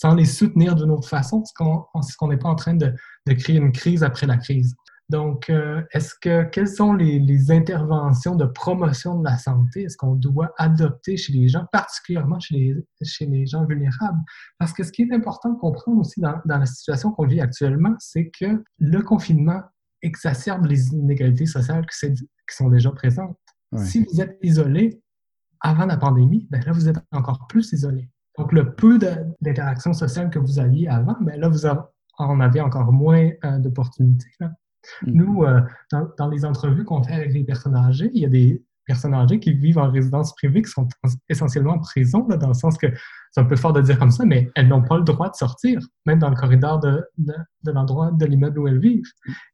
sans 0.00 0.14
les 0.14 0.24
soutenir 0.24 0.74
d'une 0.76 0.90
autre 0.90 1.08
façon, 1.08 1.42
est-ce 1.42 2.16
qu'on 2.16 2.28
n'est 2.28 2.38
pas 2.38 2.48
en 2.48 2.54
train 2.54 2.74
de, 2.74 2.94
créer 3.34 3.56
une 3.56 3.72
crise 3.72 4.02
après 4.02 4.26
la 4.26 4.38
crise? 4.38 4.74
Donc, 5.10 5.50
euh, 5.50 5.82
est-ce 5.92 6.14
que 6.18 6.44
quelles 6.44 6.68
sont 6.68 6.94
les, 6.94 7.50
interventions 7.50 8.34
de 8.34 8.46
promotion 8.46 9.18
de 9.18 9.24
la 9.24 9.36
santé? 9.36 9.82
Est-ce 9.82 9.98
qu'on 9.98 10.14
doit 10.14 10.52
adopter 10.56 11.18
chez 11.18 11.32
les 11.34 11.48
gens, 11.48 11.66
particulièrement 11.70 12.40
chez 12.40 12.54
les, 12.54 13.04
chez 13.04 13.26
les 13.26 13.44
gens 13.44 13.66
vulnérables? 13.66 14.20
Parce 14.58 14.72
que 14.72 14.84
ce 14.84 14.92
qui 14.92 15.02
est 15.02 15.12
important 15.12 15.50
de 15.50 15.58
comprendre 15.58 16.00
aussi 16.00 16.20
dans, 16.20 16.40
dans 16.46 16.58
la 16.58 16.66
situation 16.66 17.12
qu'on 17.12 17.26
vit 17.26 17.40
actuellement, 17.40 17.94
c'est 17.98 18.30
que 18.30 18.64
le 18.78 19.02
confinement 19.02 19.60
exacerbe 20.00 20.64
les 20.64 20.94
inégalités 20.94 21.46
sociales 21.46 21.84
qui, 21.86 22.14
sont 22.48 22.70
déjà 22.70 22.90
présentes. 22.90 23.36
Si 23.76 24.04
vous 24.04 24.20
êtes 24.20 24.38
isolé 24.42 25.02
avant 25.60 25.86
la 25.86 25.96
pandémie, 25.98 26.48
ben 26.50 26.62
là, 26.64 26.72
vous 26.72 26.88
êtes 26.88 26.96
encore 27.12 27.46
plus 27.48 27.72
isolé. 27.72 28.08
Donc, 28.40 28.52
le 28.52 28.72
peu 28.72 28.98
d'interaction 28.98 29.92
sociale 29.92 30.30
que 30.30 30.38
vous 30.38 30.58
aviez 30.58 30.88
avant, 30.88 31.16
ben 31.20 31.38
là, 31.38 31.48
vous 31.50 31.66
en 31.66 32.40
avez 32.40 32.62
encore 32.62 32.90
moins 32.90 33.28
euh, 33.44 33.58
d'opportunités. 33.58 34.30
Mm-hmm. 34.40 34.50
Nous, 35.08 35.44
euh, 35.44 35.60
dans, 35.92 36.08
dans, 36.16 36.28
les 36.28 36.46
entrevues 36.46 36.84
qu'on 36.84 37.02
fait 37.02 37.12
avec 37.12 37.34
les 37.34 37.44
personnes 37.44 37.76
âgées, 37.76 38.10
il 38.14 38.22
y 38.22 38.24
a 38.24 38.30
des 38.30 38.64
personnes 38.86 39.12
âgées 39.12 39.38
qui 39.40 39.52
vivent 39.52 39.76
en 39.76 39.90
résidence 39.90 40.34
privée, 40.34 40.62
qui 40.62 40.70
sont 40.70 40.88
essentiellement 41.28 41.74
en 41.74 41.78
prison, 41.80 42.20
dans 42.20 42.48
le 42.48 42.54
sens 42.54 42.78
que 42.78 42.86
c'est 43.30 43.40
un 43.42 43.44
peu 43.44 43.56
fort 43.56 43.74
de 43.74 43.82
dire 43.82 43.98
comme 43.98 44.10
ça, 44.10 44.24
mais 44.24 44.50
elles 44.56 44.68
n'ont 44.68 44.82
pas 44.82 44.96
le 44.96 45.04
droit 45.04 45.28
de 45.28 45.36
sortir, 45.36 45.78
même 46.06 46.18
dans 46.18 46.30
le 46.30 46.34
corridor 46.34 46.80
de, 46.80 47.04
de, 47.18 47.70
l'endroit 47.70 48.10
de 48.10 48.24
l'immeuble 48.24 48.58
où 48.58 48.68
elles 48.68 48.80
vivent. 48.80 49.04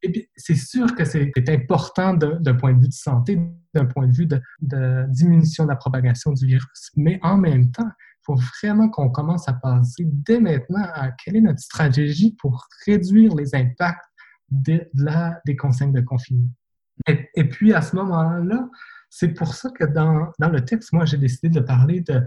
Et 0.02 0.12
puis, 0.12 0.28
c'est 0.36 0.54
sûr 0.54 0.94
que 0.94 1.04
c'est 1.04 1.32
important 1.48 2.14
d'un 2.14 2.54
point 2.54 2.72
de 2.72 2.80
vue 2.80 2.88
de 2.88 2.92
santé, 2.94 3.38
d'un 3.74 3.84
point 3.84 4.06
de 4.06 4.12
vue 4.12 4.26
de, 4.26 4.40
de, 4.62 5.04
diminution 5.08 5.64
de 5.64 5.70
la 5.70 5.76
propagation 5.76 6.32
du 6.32 6.46
virus, 6.46 6.92
mais 6.96 7.18
en 7.22 7.36
même 7.36 7.72
temps, 7.72 7.90
faut 8.26 8.38
vraiment 8.60 8.88
qu'on 8.88 9.08
commence 9.08 9.48
à 9.48 9.52
penser 9.52 10.04
dès 10.06 10.40
maintenant 10.40 10.82
à 10.94 11.12
quelle 11.12 11.36
est 11.36 11.40
notre 11.40 11.60
stratégie 11.60 12.36
pour 12.40 12.66
réduire 12.84 13.34
les 13.34 13.54
impacts 13.54 14.04
de 14.50 14.88
la, 14.94 15.40
des 15.46 15.56
consignes 15.56 15.92
de 15.92 16.00
confinement. 16.00 16.50
Et, 17.06 17.48
puis, 17.48 17.72
à 17.72 17.82
ce 17.82 17.94
moment-là, 17.96 18.68
c'est 19.10 19.28
pour 19.28 19.54
ça 19.54 19.70
que 19.70 19.84
dans, 19.84 20.32
dans 20.38 20.48
le 20.48 20.64
texte, 20.64 20.92
moi, 20.92 21.04
j'ai 21.04 21.18
décidé 21.18 21.48
de 21.48 21.60
parler 21.60 22.00
de, 22.00 22.22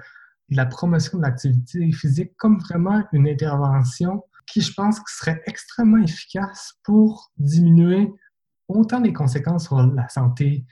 la 0.52 0.66
promotion 0.66 1.18
de 1.18 1.24
l'activité 1.24 1.92
physique 1.92 2.32
comme 2.38 2.60
vraiment 2.60 3.04
une 3.14 3.28
intervention 3.28 4.24
qui, 4.48 4.62
je 4.62 4.74
pense, 4.74 5.00
serait 5.08 5.42
extrêmement 5.46 6.02
efficace 6.02 6.74
pour 6.84 7.32
diminuer 7.38 8.12
autant 8.68 9.00
les 9.00 9.14
conséquences 9.14 9.66
sur 9.66 9.82
la 9.82 10.08
santé 10.10 10.66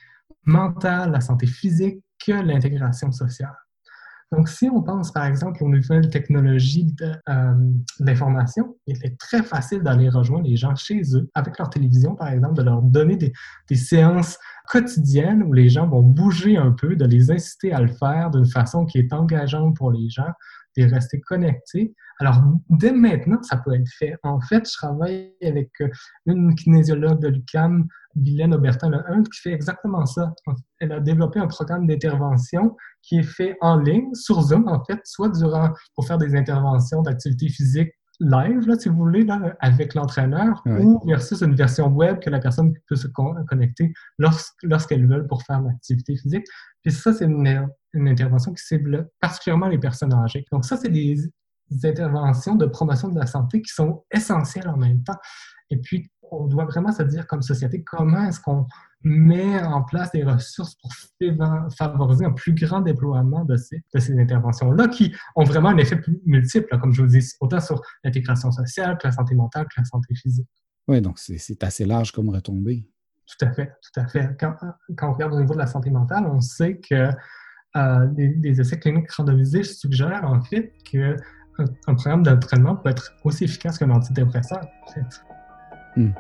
mentale, 0.45 1.11
la 1.11 1.21
santé 1.21 1.45
physique 1.45 2.03
que 2.25 2.31
l'intégration 2.31 3.11
sociale. 3.11 3.55
Donc, 4.31 4.49
si 4.49 4.69
on 4.69 4.81
pense 4.81 5.11
par 5.11 5.25
exemple 5.25 5.63
aux 5.63 5.69
nouvelles 5.69 6.09
technologies 6.09 6.93
euh, 7.01 7.53
d'information, 7.99 8.75
il 8.85 8.97
est 9.05 9.17
très 9.17 9.41
facile 9.41 9.81
d'aller 9.83 10.09
rejoindre 10.09 10.47
les 10.47 10.57
gens 10.57 10.75
chez 10.75 11.01
eux 11.15 11.29
avec 11.33 11.57
leur 11.57 11.69
télévision, 11.69 12.15
par 12.15 12.27
exemple, 12.29 12.55
de 12.55 12.63
leur 12.63 12.81
donner 12.81 13.15
des, 13.15 13.31
des 13.69 13.75
séances 13.75 14.37
quotidiennes 14.67 15.43
où 15.43 15.53
les 15.53 15.69
gens 15.69 15.87
vont 15.87 16.01
bouger 16.01 16.57
un 16.57 16.71
peu, 16.71 16.95
de 16.95 17.05
les 17.05 17.31
inciter 17.31 17.71
à 17.71 17.79
le 17.79 17.87
faire 17.87 18.29
d'une 18.31 18.45
façon 18.45 18.85
qui 18.85 18.99
est 18.99 19.13
engageante 19.13 19.77
pour 19.77 19.91
les 19.91 20.09
gens, 20.09 20.33
de 20.77 20.83
rester 20.83 21.19
connectés. 21.21 21.93
Alors, 22.19 22.41
dès 22.69 22.91
maintenant, 22.91 23.41
ça 23.43 23.57
peut 23.57 23.73
être 23.73 23.89
fait. 23.97 24.15
En 24.23 24.39
fait, 24.41 24.67
je 24.67 24.73
travaille 24.73 25.33
avec 25.43 25.69
euh, 25.81 25.89
une 26.25 26.55
kinésiologue 26.55 27.21
de 27.21 27.29
l'UQAM, 27.29 27.87
Guylaine 28.17 28.53
Aubertin 28.53 28.89
Lehunt, 28.89 29.23
qui 29.23 29.41
fait 29.41 29.53
exactement 29.53 30.05
ça. 30.05 30.33
Elle 30.79 30.91
a 30.91 30.99
développé 30.99 31.39
un 31.39 31.47
programme 31.47 31.87
d'intervention 31.87 32.75
qui 33.01 33.19
est 33.19 33.23
fait 33.23 33.57
en 33.61 33.77
ligne, 33.77 34.13
sur 34.13 34.41
Zoom, 34.41 34.67
en 34.67 34.83
fait, 34.83 34.99
soit 35.05 35.29
durant, 35.29 35.69
pour 35.95 36.05
faire 36.05 36.17
des 36.17 36.35
interventions 36.35 37.01
d'activité 37.01 37.49
physique 37.49 37.91
live, 38.19 38.67
là, 38.67 38.77
si 38.77 38.89
vous 38.89 38.95
voulez, 38.95 39.23
là, 39.23 39.55
avec 39.59 39.93
l'entraîneur, 39.93 40.63
ou 40.65 40.99
versus 41.07 41.41
une 41.41 41.55
version 41.55 41.87
web 41.87 42.19
que 42.19 42.29
la 42.29 42.39
personne 42.39 42.73
peut 42.87 42.95
se 42.95 43.07
connecter 43.07 43.93
lorsqu'elle 44.17 45.07
veut 45.07 45.25
pour 45.27 45.43
faire 45.43 45.61
l'activité 45.61 46.15
physique. 46.15 46.45
Puis 46.83 46.91
ça, 46.91 47.13
c'est 47.13 47.25
une, 47.25 47.67
une, 47.93 48.07
intervention 48.07 48.53
qui 48.53 48.63
cible 48.63 49.09
particulièrement 49.19 49.67
les 49.67 49.77
personnes 49.77 50.13
âgées. 50.13 50.45
Donc 50.51 50.65
ça, 50.65 50.77
c'est 50.77 50.89
des, 50.89 51.29
interventions 51.83 52.55
de 52.55 52.65
promotion 52.65 53.09
de 53.09 53.19
la 53.19 53.25
santé 53.25 53.61
qui 53.61 53.73
sont 53.73 54.05
essentielles 54.09 54.69
en 54.69 54.77
même 54.77 55.03
temps. 55.03 55.17
Et 55.69 55.77
puis, 55.77 56.09
on 56.31 56.47
doit 56.47 56.65
vraiment 56.65 56.91
se 56.91 57.03
dire 57.03 57.27
comme 57.27 57.41
société, 57.41 57.83
comment 57.83 58.25
est-ce 58.25 58.39
qu'on 58.39 58.65
met 59.03 59.61
en 59.61 59.83
place 59.83 60.11
des 60.11 60.23
ressources 60.23 60.75
pour 60.75 60.91
favoriser 61.77 62.25
un 62.25 62.31
plus 62.31 62.53
grand 62.53 62.81
déploiement 62.81 63.45
de 63.45 63.55
ces, 63.55 63.83
de 63.93 63.99
ces 63.99 64.19
interventions-là 64.19 64.87
qui 64.87 65.13
ont 65.35 65.43
vraiment 65.43 65.69
un 65.69 65.77
effet 65.77 65.99
multiple, 66.25 66.77
comme 66.79 66.93
je 66.93 67.01
vous 67.01 67.07
dis, 67.07 67.25
autant 67.39 67.59
sur 67.59 67.81
l'intégration 68.03 68.51
sociale 68.51 68.97
que 68.97 69.07
la 69.07 69.13
santé 69.13 69.35
mentale 69.35 69.65
que 69.65 69.79
la 69.79 69.85
santé 69.85 70.15
physique. 70.15 70.49
Oui, 70.87 71.01
donc 71.01 71.19
c'est 71.19 71.63
assez 71.63 71.85
large 71.85 72.11
comme 72.11 72.29
retombée. 72.29 72.87
Tout 73.25 73.45
à 73.45 73.51
fait, 73.51 73.73
tout 73.81 73.99
à 73.99 74.07
fait. 74.07 74.37
Quand, 74.39 74.55
quand, 74.95 75.09
on 75.09 75.13
regarde 75.13 75.33
au 75.33 75.39
niveau 75.39 75.53
de 75.53 75.59
la 75.59 75.67
santé 75.67 75.89
mentale, 75.89 76.25
on 76.27 76.39
sait 76.39 76.77
que 76.77 77.09
euh, 77.75 78.07
des, 78.07 78.61
essais 78.61 78.79
cliniques 78.79 79.11
randomisés 79.11 79.63
suggèrent 79.63 80.23
en 80.23 80.41
fait 80.41 80.73
qu'un 80.89 81.17
un 81.87 81.95
programme 81.95 82.23
d'entraînement 82.23 82.75
peut 82.75 82.89
être 82.89 83.13
aussi 83.23 83.43
efficace 83.43 83.77
qu'un 83.77 83.89
antidépresseur, 83.89 84.61
en 84.87 84.91
fait. 84.91 85.23
Hmm. 85.97 86.11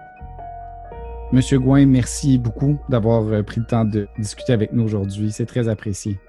Monsieur 1.31 1.59
Gouin, 1.59 1.85
merci 1.85 2.39
beaucoup 2.39 2.79
d'avoir 2.89 3.23
euh, 3.27 3.43
pris 3.43 3.59
le 3.59 3.67
temps 3.67 3.85
de 3.85 4.07
discuter 4.17 4.53
avec 4.53 4.73
nous 4.73 4.83
aujourd'hui. 4.83 5.31
C'est 5.31 5.45
très 5.45 5.69
apprécié. 5.69 6.19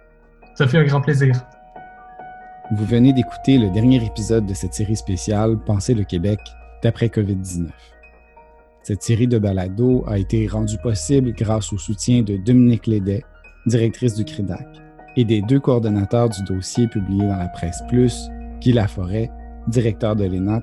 Ça 0.54 0.68
fait 0.68 0.76
un 0.76 0.84
grand 0.84 1.00
plaisir. 1.00 1.34
Vous 2.72 2.84
venez 2.84 3.14
d'écouter 3.14 3.56
le 3.56 3.70
dernier 3.70 4.04
épisode 4.04 4.44
de 4.44 4.52
cette 4.52 4.74
série 4.74 4.96
spéciale 4.96 5.56
Penser 5.64 5.94
le 5.94 6.04
Québec 6.04 6.38
d'après 6.82 7.06
COVID-19. 7.06 7.68
Cette 8.82 9.02
série 9.02 9.26
de 9.26 9.38
balados 9.38 10.04
a 10.06 10.18
été 10.18 10.46
rendue 10.46 10.78
possible 10.82 11.32
grâce 11.32 11.72
au 11.72 11.78
soutien 11.78 12.20
de 12.22 12.37
Dominique 12.37 12.87
Lédet, 12.87 13.24
directrice 13.64 14.14
du 14.14 14.26
CRIDAC, 14.26 14.66
et 15.16 15.24
des 15.24 15.40
deux 15.40 15.61
coordonnateurs 15.61 16.28
du 16.28 16.42
dossier 16.42 16.87
publié 16.87 17.26
dans 17.26 17.37
la 17.37 17.48
presse 17.48 17.82
plus, 17.88 18.28
Guy 18.61 18.72
Laforêt, 18.72 19.30
directeur 19.68 20.16
de 20.16 20.24
l'ENAP, 20.24 20.62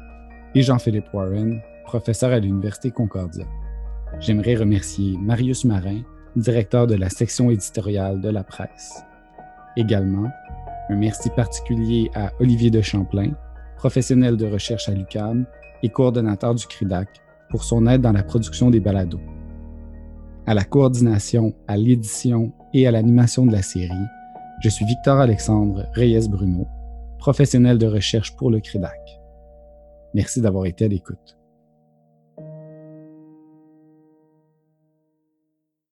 et 0.54 0.62
Jean-Philippe 0.62 1.12
Warren, 1.14 1.60
professeur 1.86 2.32
à 2.32 2.40
l'Université 2.40 2.92
Concordia. 2.92 3.46
J'aimerais 4.20 4.56
remercier 4.56 5.18
Marius 5.18 5.64
Marin, 5.66 6.02
directeur 6.36 6.88
de 6.88 6.96
la 6.96 7.10
section 7.10 7.50
éditoriale 7.50 8.20
de 8.22 8.30
la 8.30 8.44
presse. 8.44 9.04
Également, 9.78 10.30
un 10.90 10.96
merci 10.96 11.30
particulier 11.30 12.10
à 12.16 12.32
Olivier 12.40 12.70
de 12.70 12.82
Champlain, 12.82 13.32
professionnel 13.78 14.38
de 14.38 14.46
recherche 14.46 14.90
à 14.90 14.94
l'UCAM 14.94 15.46
et 15.84 15.90
coordonnateur 15.90 16.56
du 16.56 16.66
CRIDAC, 16.66 17.08
pour 17.50 17.64
son 17.64 17.88
aide 17.88 18.02
dans 18.02 18.12
la 18.12 18.24
production 18.24 18.70
des 18.70 18.80
balados. 18.80 19.22
À 20.48 20.54
la 20.54 20.64
coordination, 20.64 21.54
à 21.68 21.78
l'édition 21.78 22.52
et 22.74 22.88
à 22.88 22.92
l'animation 22.92 23.46
de 23.46 23.52
la 23.52 23.62
série, 23.62 23.92
je 24.62 24.70
suis 24.70 24.86
Victor 24.86 25.20
Alexandre 25.20 25.88
Reyes 25.94 26.28
Bruno, 26.30 26.68
professionnel 27.20 27.78
de 27.78 27.88
recherche 27.88 28.36
pour 28.36 28.52
le 28.52 28.60
CRIDAC. 28.60 29.00
Merci 30.14 30.42
d'avoir 30.42 30.66
été 30.66 30.86
à 30.86 30.88
l'écoute. 30.88 31.38